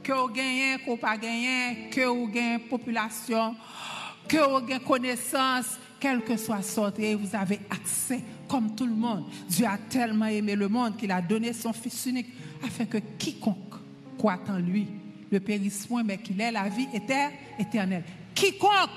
Que 0.04 0.12
vous 0.14 0.28
gagnez, 0.28 0.78
que 0.78 0.90
vous 0.90 0.98
pas 0.98 1.18
gagné, 1.18 1.90
que 1.90 2.02
vous 2.06 2.28
gagnez 2.28 2.60
population, 2.60 3.56
que 4.28 4.38
vous 4.38 4.66
gagnez 4.66 4.84
connaissance, 4.84 5.78
quel 6.00 6.22
que 6.22 6.38
soit 6.38 6.62
sorte, 6.62 7.00
vous 7.00 7.36
avez 7.36 7.60
accès 7.70 8.22
comme 8.48 8.76
tout 8.76 8.86
le 8.86 8.94
monde. 8.94 9.26
Dieu 9.50 9.66
a 9.66 9.78
tellement 9.78 10.28
aimé 10.28 10.56
le 10.56 10.68
monde 10.68 10.98
qu'il 10.98 11.12
a 11.12 11.22
donné 11.22 11.54
son 11.54 11.74
Fils 11.74 12.06
unique 12.06 12.28
afin 12.64 12.86
que 12.86 13.00
quiconque 13.18 13.74
croit 14.18 14.40
en 14.48 14.58
lui 14.58 14.88
ne 15.32 15.40
périsse 15.40 15.86
point, 15.88 16.04
mais 16.04 16.18
qu'il 16.18 16.40
ait 16.40 16.52
la 16.52 16.70
vie 16.70 16.88
éternelle. 17.60 18.04
Quiconque, 18.34 18.90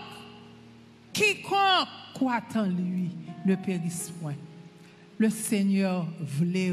quiconque 1.13 1.89
croit 2.15 2.43
en 2.55 2.67
lui 2.67 3.11
ne 3.47 3.55
périsse 3.55 4.13
point. 4.21 4.35
Le 5.17 5.31
Seigneur 5.31 6.07
voulait 6.21 6.73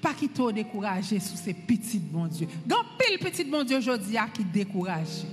pas 0.00 0.14
qui 0.14 0.28
t'a 0.28 0.52
découragé 0.52 1.20
sur 1.20 1.36
ces 1.36 1.54
petits 1.54 1.98
bon 1.98 2.26
Dieu. 2.26 2.46
Grand 2.66 2.84
pile 2.98 3.18
petit 3.18 3.44
bon 3.44 3.64
Dieu 3.64 3.78
aujourd'hui 3.78 4.16
qui 4.34 4.44
décourage. 4.44 5.24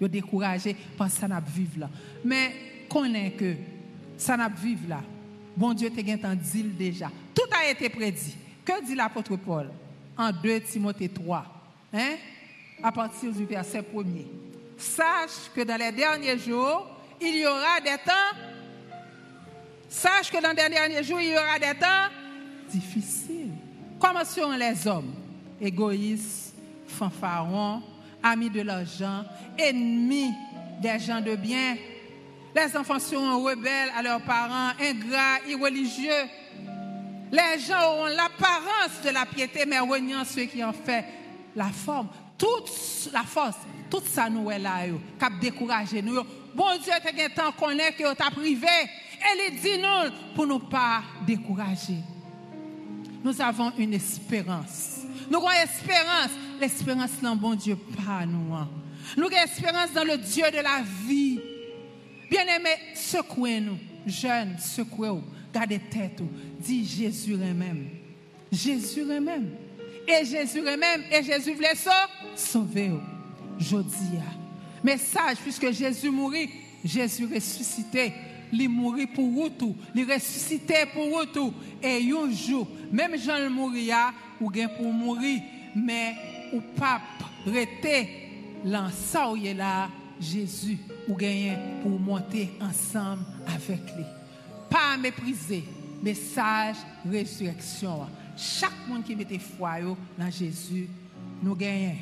Yo 0.00 0.08
découragé 0.08 0.74
parce 0.96 1.14
que 1.14 1.20
ça 1.20 1.28
n'a 1.28 1.40
vivre 1.40 1.80
là. 1.80 1.90
Mais 2.24 2.52
connaît 2.88 3.32
que 3.32 3.54
ça 4.16 4.36
n'a 4.36 4.48
vivre 4.48 4.88
là. 4.88 5.02
Bon 5.56 5.74
Dieu 5.74 5.90
te 5.90 6.00
gagne 6.00 6.36
dit 6.36 6.62
déjà. 6.62 7.10
Tout 7.34 7.48
a 7.52 7.70
été 7.70 7.88
prédit. 7.88 8.36
Que 8.64 8.84
dit 8.84 8.94
l'apôtre 8.94 9.36
Paul? 9.36 9.70
En 10.16 10.30
2 10.32 10.60
Timothée 10.60 11.08
3 11.08 11.44
hein? 11.92 12.16
à 12.82 12.92
partir 12.92 13.32
du 13.32 13.44
verset 13.44 13.80
1er. 13.80 14.26
Sache 14.76 15.50
que 15.54 15.62
dans 15.62 15.76
les 15.76 15.92
derniers 15.92 16.38
jours, 16.38 16.86
il 17.20 17.38
y 17.38 17.46
aura 17.46 17.80
des 17.82 17.96
temps 18.04 18.38
Sache 19.90 20.30
que 20.30 20.40
dans 20.40 20.50
les 20.50 20.68
derniers 20.70 21.02
jours, 21.02 21.20
il 21.20 21.30
y 21.30 21.36
aura 21.36 21.58
des 21.58 21.78
temps 21.78 22.08
difficiles. 22.70 23.19
Comment 24.00 24.24
sont 24.24 24.52
les 24.52 24.86
hommes? 24.86 25.12
Égoïstes, 25.60 26.54
fanfarons, 26.88 27.82
amis 28.22 28.48
de 28.48 28.62
l'argent, 28.62 29.24
ennemis 29.58 30.32
des 30.80 30.98
gens 30.98 31.20
de 31.20 31.36
bien. 31.36 31.76
Les 32.56 32.74
enfants 32.76 32.98
seront 32.98 33.44
rebelles 33.44 33.92
à 33.94 34.02
leurs 34.02 34.22
parents, 34.22 34.70
ingrats, 34.80 35.46
irreligieux. 35.46 36.24
Les 37.30 37.60
gens 37.60 37.92
auront 37.92 38.06
l'apparence 38.06 39.02
de 39.04 39.10
la 39.10 39.26
piété, 39.26 39.64
mais 39.66 39.78
reniant 39.78 40.24
ceux 40.24 40.44
qui 40.44 40.64
en 40.64 40.72
fait 40.72 41.04
la 41.54 41.66
forme. 41.68 42.08
Toute 42.38 43.10
la 43.12 43.22
force, 43.22 43.58
tout 43.90 44.02
ça 44.06 44.30
nous 44.30 44.50
est 44.50 44.58
là, 44.58 44.78
cap 45.18 45.34
décourager 45.38 46.00
nous. 46.00 46.22
Bon 46.54 46.70
Dieu, 46.82 46.92
tu 47.02 47.20
as 47.20 47.28
temps 47.28 47.52
qu'on 47.52 47.70
est 47.70 47.92
que 47.92 48.14
t'a 48.14 48.30
privé. 48.30 48.66
Elle 49.20 49.54
dit 49.60 49.76
nous 49.76 50.34
pour 50.34 50.46
ne 50.46 50.56
pas 50.56 51.02
décourager 51.26 51.98
nous 53.22 53.40
avons 53.40 53.72
une 53.78 53.94
espérance. 53.94 55.00
Nous 55.30 55.38
avons 55.38 55.50
espérance. 55.50 56.30
L'espérance 56.60 57.10
dans 57.22 57.36
bon 57.36 57.54
Dieu, 57.54 57.76
pas 57.76 58.26
nous. 58.26 58.54
Hein. 58.54 58.68
Nous 59.16 59.26
avons 59.26 59.36
espérance 59.36 59.92
dans 59.94 60.04
le 60.04 60.18
Dieu 60.18 60.44
de 60.50 60.62
la 60.62 60.82
vie. 61.06 61.40
Bien-aimés, 62.30 62.76
secouez-nous. 62.94 63.78
Jeunes, 64.06 64.56
secouez-vous. 64.58 65.22
Gardez 65.52 65.78
tête. 65.78 66.22
Dis 66.58 66.86
Jésus 66.86 67.36
même. 67.36 67.88
Jésus 68.52 69.04
même. 69.04 69.50
Et 70.06 70.24
Jésus 70.24 70.60
même. 70.60 71.02
Et 71.10 71.22
Jésus 71.22 71.54
voulait 71.54 71.74
sauver. 72.36 72.92
Jodia. 73.58 74.24
Message, 74.82 75.36
puisque 75.42 75.70
Jésus 75.72 76.10
mourit, 76.10 76.48
Jésus 76.84 77.26
ressuscité 77.26 78.12
il 78.52 78.68
mourit 78.68 79.06
pour 79.06 79.50
tout, 79.58 79.76
il 79.94 80.10
ressuscité 80.10 80.86
pour 80.92 81.30
tout. 81.32 81.52
Et 81.82 82.10
un 82.12 82.30
jour, 82.32 82.68
même 82.92 83.16
Jean 83.18 83.50
mourir, 83.50 83.96
ou 84.40 84.50
bien 84.50 84.68
pour 84.68 84.92
mourir, 84.92 85.40
mais 85.74 86.14
ou 86.52 86.60
pape 86.76 87.02
rester 87.46 88.08
l'ensemble 88.64 89.52
là, 89.56 89.88
Jésus, 90.20 90.78
ou 91.08 91.14
gagner 91.14 91.54
pour 91.82 91.98
monter 91.98 92.50
ensemble 92.60 93.24
avec 93.46 93.80
lui. 93.96 94.04
Pas 94.68 94.78
pas 94.78 94.96
mépriser 94.96 95.64
message 96.02 96.76
résurrection. 97.10 98.06
Chaque 98.36 98.88
monde 98.88 99.04
qui 99.04 99.14
mettait 99.14 99.38
foi 99.38 99.80
dans 100.18 100.30
Jésus, 100.30 100.88
nous 101.42 101.54
gagnons 101.54 101.96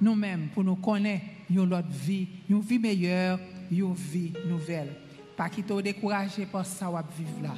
nous-mêmes 0.00 0.48
pour 0.54 0.64
nous 0.64 0.76
connaître 0.76 1.24
une 1.50 1.60
autre 1.60 1.88
vie, 1.90 2.28
une 2.48 2.60
vie 2.60 2.78
meilleure, 2.78 3.38
une 3.70 3.92
vie 3.94 4.32
nouvelle. 4.46 4.92
Pas 5.38 5.48
quitter 5.48 5.80
découragé 5.82 6.46
par 6.46 6.66
ça 6.66 6.90
va 6.90 7.04
vivre 7.16 7.40
là. 7.40 7.54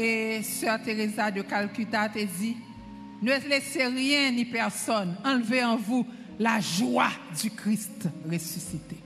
Et 0.00 0.40
sœur 0.44 0.80
Teresa 0.80 1.32
de 1.32 1.42
Calcutta 1.42 2.08
te 2.08 2.20
dit, 2.20 2.56
ne 3.20 3.32
laissez 3.48 3.84
rien 3.86 4.30
ni 4.30 4.44
personne 4.44 5.16
enlever 5.24 5.64
en 5.64 5.76
vous 5.76 6.06
la 6.38 6.60
joie 6.60 7.10
du 7.42 7.50
Christ 7.50 8.08
ressuscité. 8.30 8.98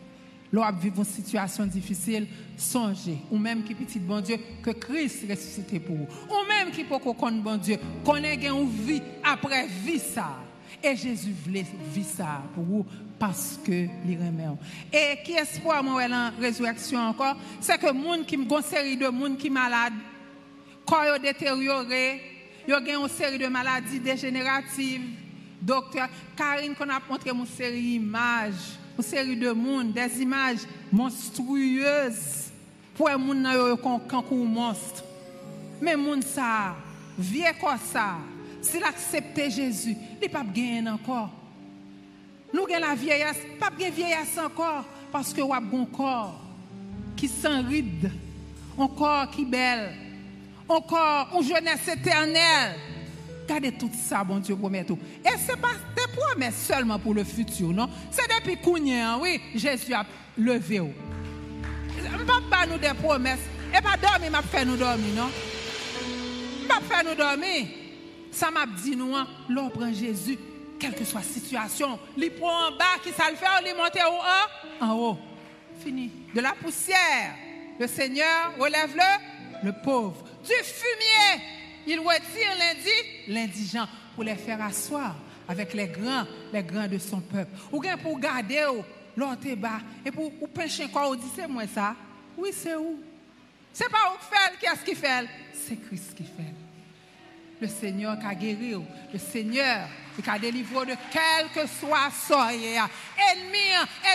Lorsque 0.52 0.74
vous 0.74 0.80
vivez 0.80 0.98
une 0.98 1.04
situation 1.04 1.64
difficile, 1.64 2.26
songez, 2.54 3.16
ou 3.30 3.38
même 3.38 3.62
qui 3.62 3.74
petit 3.74 3.98
bon 3.98 4.20
Dieu, 4.20 4.36
que 4.62 4.72
Christ 4.72 5.24
ressuscité 5.30 5.80
pour 5.80 5.96
vous. 5.96 6.08
Ou 6.28 6.46
même 6.46 6.72
qui 6.72 6.84
peut 6.84 6.98
connaître 6.98 7.42
bon 7.42 7.56
Dieu, 7.56 7.78
connaît 8.04 8.46
une 8.46 8.68
vie 8.68 9.00
après 9.24 9.66
vie 9.68 9.98
ça. 9.98 10.36
Et 10.82 10.96
Jésus 10.96 11.34
voulait 11.44 11.66
vivre 11.92 12.08
ça 12.08 12.42
pour 12.54 12.64
vous 12.64 12.86
parce 13.18 13.58
que 13.64 13.86
il 14.06 14.16
remet. 14.16 14.48
Et 14.92 15.22
qui 15.22 15.32
espoir 15.32 15.84
moi 15.84 16.02
en 16.10 16.30
résurrection 16.40 16.98
encore, 17.00 17.36
c'est 17.60 17.78
que 17.78 17.92
monde 17.92 18.24
qui 18.24 18.36
me 18.36 18.62
série 18.62 18.96
de 18.96 19.08
monde 19.08 19.36
qui 19.36 19.50
malade, 19.50 19.92
ils 20.90 21.22
détérioré, 21.22 22.20
ont 22.68 23.02
une 23.02 23.08
série 23.08 23.38
de 23.38 23.46
maladies 23.46 24.00
dégénératives. 24.00 25.02
Docteur 25.60 26.08
Karine 26.34 26.74
qu'on 26.74 26.88
a 26.88 26.98
montré 27.08 27.30
une 27.30 27.44
série 27.44 27.82
d'images, 27.82 28.78
une 28.96 29.04
série 29.04 29.36
de 29.36 29.50
monde, 29.50 29.92
des 29.92 30.22
images 30.22 30.60
monstrueuses 30.90 32.50
pour 32.94 33.10
un 33.10 33.18
monde 33.18 33.46
qui 34.08 34.16
un 34.16 34.22
monstre. 34.44 35.04
Mais 35.82 35.96
monde 35.96 36.24
ça, 36.24 36.74
vieux 37.18 37.44
comme 37.60 37.78
ça, 37.92 38.16
s'il 38.62 38.84
accepte 38.84 39.38
Jésus, 39.50 39.96
il 39.96 40.14
ne 40.14 40.20
peut 40.20 40.28
pas 40.28 40.44
gagner 40.44 40.88
encore. 40.88 41.30
Nous 42.52 42.62
avons 42.62 42.86
la 42.86 42.94
vieillesse, 42.94 43.38
pas 43.58 43.70
de 43.70 43.90
vieillesse 43.90 44.38
encore, 44.44 44.84
parce 45.12 45.32
que 45.32 45.40
nous 45.40 45.52
avons 45.52 45.82
un 45.82 45.86
corps 45.86 46.40
qui 47.16 47.28
s'enride, 47.28 48.10
un 48.78 48.88
corps 48.88 49.30
qui 49.30 49.44
belle, 49.44 49.92
un 50.68 50.80
corps, 50.80 51.28
une 51.34 51.42
jeunesse 51.42 51.88
éternelle. 51.88 52.76
Regardez 53.42 53.72
tout 53.72 53.90
ça, 53.92 54.22
bon 54.22 54.38
Dieu 54.38 54.54
promet 54.56 54.84
tout. 54.84 54.98
Et 55.24 55.36
ce 55.38 55.52
n'est 55.52 55.58
pas 55.58 55.72
des 55.96 56.16
promesses 56.16 56.66
seulement 56.66 56.98
pour 56.98 57.14
le 57.14 57.24
futur, 57.24 57.68
non? 57.72 57.88
C'est 58.10 58.28
depuis 58.28 58.56
qu'on 58.56 59.20
oui, 59.20 59.40
Jésus 59.54 59.92
a 59.92 60.06
levé. 60.38 60.80
Pas 62.48 62.66
nous 62.66 62.78
des 62.78 62.94
promesses. 62.94 63.40
Et 63.76 63.80
pas 63.80 63.96
dormir, 63.96 64.30
m'a 64.30 64.42
fait 64.42 64.64
nous 64.64 64.76
dormir, 64.76 65.14
non? 65.16 65.30
Pas 66.68 66.80
faire 66.80 67.04
nous 67.04 67.16
dormir. 67.16 67.66
Ça 68.30 68.50
m'a 68.50 68.66
dit 68.66 68.96
nous, 68.96 69.14
hein, 69.14 69.26
l'on 69.48 69.68
prend 69.70 69.92
Jésus, 69.92 70.38
quelle 70.78 70.94
que 70.94 71.04
soit 71.04 71.20
la 71.20 71.26
situation. 71.26 71.98
Il 72.16 72.30
prend 72.32 72.68
en 72.68 72.76
bas, 72.76 72.98
qui 73.02 73.10
ça 73.10 73.30
le 73.30 73.36
fait, 73.36 73.46
il 73.66 73.76
monte 73.76 73.96
en 73.96 74.14
haut, 74.14 74.84
en 74.84 74.94
haut. 74.96 75.18
Fini. 75.82 76.10
De 76.34 76.40
la 76.40 76.52
poussière, 76.52 77.34
le 77.78 77.86
Seigneur 77.86 78.52
relève-le, 78.58 79.66
le 79.66 79.72
pauvre. 79.82 80.24
Du 80.44 80.52
fumier, 80.62 81.42
il 81.86 81.98
retire 81.98 82.54
l'indigent, 82.58 83.28
l'indigent, 83.28 83.88
pour 84.14 84.24
les 84.24 84.36
faire 84.36 84.62
asseoir 84.62 85.14
avec 85.48 85.74
les 85.74 85.88
grands, 85.88 86.24
les 86.52 86.62
grands 86.62 86.86
de 86.86 86.98
son 86.98 87.20
peuple. 87.20 87.50
Ou 87.72 87.80
bien 87.80 87.96
pour 87.96 88.18
garder 88.18 88.64
l'autre 89.16 89.54
bas, 89.56 89.80
et 90.04 90.10
pour, 90.10 90.30
pencher 90.50 90.88
quoi, 90.88 91.14
dit 91.16 91.22
c'est 91.34 91.48
moi 91.48 91.64
ça. 91.72 91.94
Oui, 92.36 92.50
c'est 92.52 92.76
où? 92.76 93.00
C'est 93.72 93.88
pas 93.88 94.14
où 94.14 94.18
fait, 94.34 94.56
qu'est-ce 94.60 94.84
qu'il 94.84 94.96
fait? 94.96 95.26
C'est 95.52 95.76
Christ 95.76 96.14
qui 96.14 96.24
fait 96.24 96.49
le 97.60 97.68
Seigneur 97.68 98.18
qui 98.18 98.26
a 98.26 98.34
guéri, 98.34 98.74
le 99.12 99.18
Seigneur 99.18 99.88
qui 100.22 100.28
a 100.28 100.38
délivré 100.38 100.86
de 100.86 100.94
quel 101.10 101.48
que 101.54 101.68
soit 101.68 102.10
soyez. 102.26 102.76
Ennemi, 102.76 103.58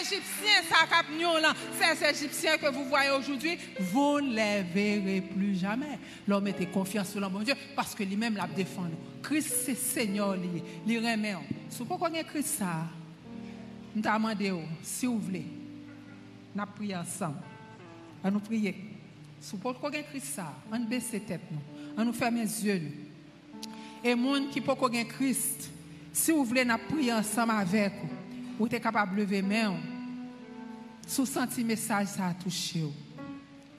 égyptien, 0.02 0.62
ça 0.70 1.96
ces 1.96 2.06
égyptiens 2.06 2.58
que 2.58 2.72
vous 2.72 2.86
voyez 2.86 3.12
aujourd'hui, 3.12 3.58
vous 3.80 4.22
ne 4.22 4.36
les 4.36 4.64
verrez 4.64 5.22
plus 5.22 5.56
jamais. 5.56 6.00
L'homme 6.28 6.43
mettez 6.43 6.68
confiance 6.68 7.10
sur 7.10 7.20
le 7.20 7.28
bon 7.28 7.39
Dieu 7.39 7.56
parce 7.76 7.96
que 7.96 8.04
lui-même 8.04 8.36
l'a 8.36 8.48
défendu. 8.48 8.96
Christ, 9.22 9.54
c'est 9.66 9.76
Seigneur, 9.76 10.36
il 10.86 10.98
remet. 10.98 11.36
Si 11.70 11.84
vous 11.84 11.98
connaissez 11.98 12.26
Christ, 12.26 12.60
ça, 12.60 12.86
nous 13.96 14.02
demandé, 14.02 14.54
si 14.82 15.06
vous 15.06 15.20
voulez, 15.20 15.46
nous 16.54 16.64
prions 16.76 17.00
ensemble. 17.00 17.39
Nous 18.24 18.39
prier. 18.39 18.76
Si 19.39 19.56
vous 19.56 19.74
connaissez 19.74 20.04
Christ, 20.04 20.36
ça, 20.36 20.54
on 20.72 20.80
baisse 20.80 21.12
tête, 21.12 21.41
nous. 21.52 21.60
On 21.98 22.04
nous 22.04 22.14
ferme 22.14 22.36
les 22.36 22.66
yeux, 22.66 22.82
et 24.06 24.14
monde 24.14 24.49
qui 24.51 24.62
peut 24.62 24.76
connaître 24.76 25.16
Christ, 25.16 25.72
si 26.14 26.32
vous 26.32 26.45
voulez 26.45 26.64
nous 26.64 26.78
prier 26.88 27.12
ensemble 27.12 27.53
avec 27.53 27.91
vous, 28.01 28.10
vous 28.60 28.66
êtes 28.68 28.82
capable 28.82 29.16
de 29.16 29.22
lever 29.22 29.41
main. 29.41 29.74
Sous 31.08 31.26
senti 31.26 31.64
message 31.64 32.08
ça 32.08 32.28
a 32.28 32.34
touché. 32.34 32.84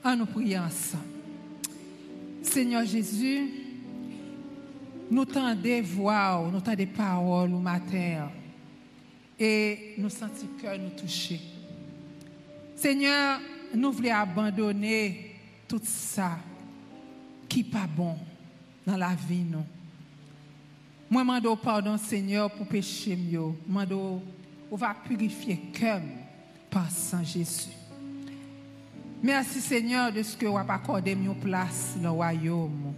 On 0.05 0.16
nous 0.16 0.27
prier 0.27 0.59
ensemble. 0.59 1.05
Seigneur 2.43 2.85
Jésus, 2.85 3.51
nous 5.11 5.24
tendez 5.24 5.81
voix, 5.81 6.49
nous 6.53 6.61
tendez 6.61 6.87
paroles 6.87 7.55
au 7.55 7.61
matin 7.61 8.29
et 9.39 9.95
nous 9.99 10.11
sentons 10.11 10.49
cœur 10.61 10.77
nous 10.77 10.91
toucher. 10.91 11.41
Seigneur, 12.74 13.41
nous 13.74 13.93
voulons 13.93 14.14
abandonner 14.14 15.37
tout 15.68 15.81
ça 15.85 16.39
qui 17.49 17.62
n'est 17.62 17.70
pas 17.70 17.87
bon 17.87 18.16
dans 18.85 18.97
la 18.97 19.14
vie 19.14 19.45
nous. 19.45 19.76
Moi, 21.09 21.22
je 21.22 21.40
demande 21.40 21.61
pardon, 21.61 21.96
Seigneur, 21.96 22.50
pour 22.50 22.66
péché. 22.66 23.16
Je 23.30 23.36
demande, 23.36 24.20
on 24.70 24.76
va 24.76 24.94
purifier 24.94 25.57
cœur 25.72 26.00
par 26.70 26.90
Saint 26.90 27.22
Jésus. 27.22 27.70
Merci, 29.22 29.61
Seigneur, 29.61 30.12
de 30.12 30.22
ce 30.22 30.36
que 30.36 30.46
vous 30.46 30.59
avez 30.59 30.70
accordé 30.70 31.12
une 31.12 31.34
place 31.36 31.94
dans 31.96 32.11
le 32.11 32.14
royaume. 32.16 32.92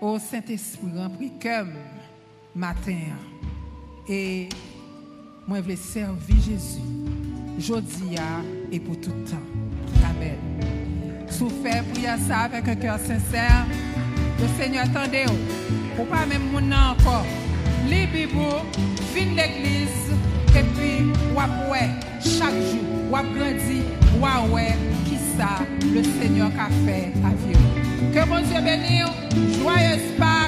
Au 0.00 0.18
Saint-Esprit, 0.18 0.88
remplis 0.96 1.32
cœur 1.38 1.66
matin. 2.54 2.98
Et 4.08 4.48
moi, 5.46 5.58
je 5.58 5.68
veux 5.68 5.76
servir 5.76 6.36
Jésus, 6.36 6.80
aujourd'hui 7.58 8.16
et 8.72 8.80
pour 8.80 9.00
tout 9.00 9.10
le 9.10 9.24
temps. 9.24 9.36
Amen. 10.10 10.38
Souffrez, 11.28 11.82
priez 11.92 12.16
ça 12.26 12.40
avec 12.40 12.66
un 12.68 12.76
cœur 12.76 12.98
sincère. 12.98 13.66
Le 14.40 14.62
Seigneur, 14.62 14.84
attendez-vous 14.84 15.85
ou 15.98 16.04
pas 16.04 16.26
même 16.26 16.50
mon 16.52 16.72
encore? 16.72 17.26
Les 17.88 18.06
bibou, 18.06 18.56
fin 19.14 19.28
l'église, 19.36 20.12
et 20.58 20.62
puis, 20.74 21.12
wap 21.34 21.50
ouais, 21.70 21.90
chaque 22.20 22.54
jour, 22.54 23.10
wap 23.10 23.26
grandi, 23.34 23.82
ouais, 24.52 24.74
qui 25.04 25.16
ça, 25.36 25.64
le 25.82 26.02
Seigneur 26.02 26.50
a 26.58 26.68
fait 26.84 27.12
à 27.24 27.30
vivre. 27.44 27.60
Que 28.12 28.28
bon 28.28 28.40
Dieu 28.42 28.60
bénisse, 28.62 29.58
joyeuse 29.58 30.12
Pâques. 30.18 30.45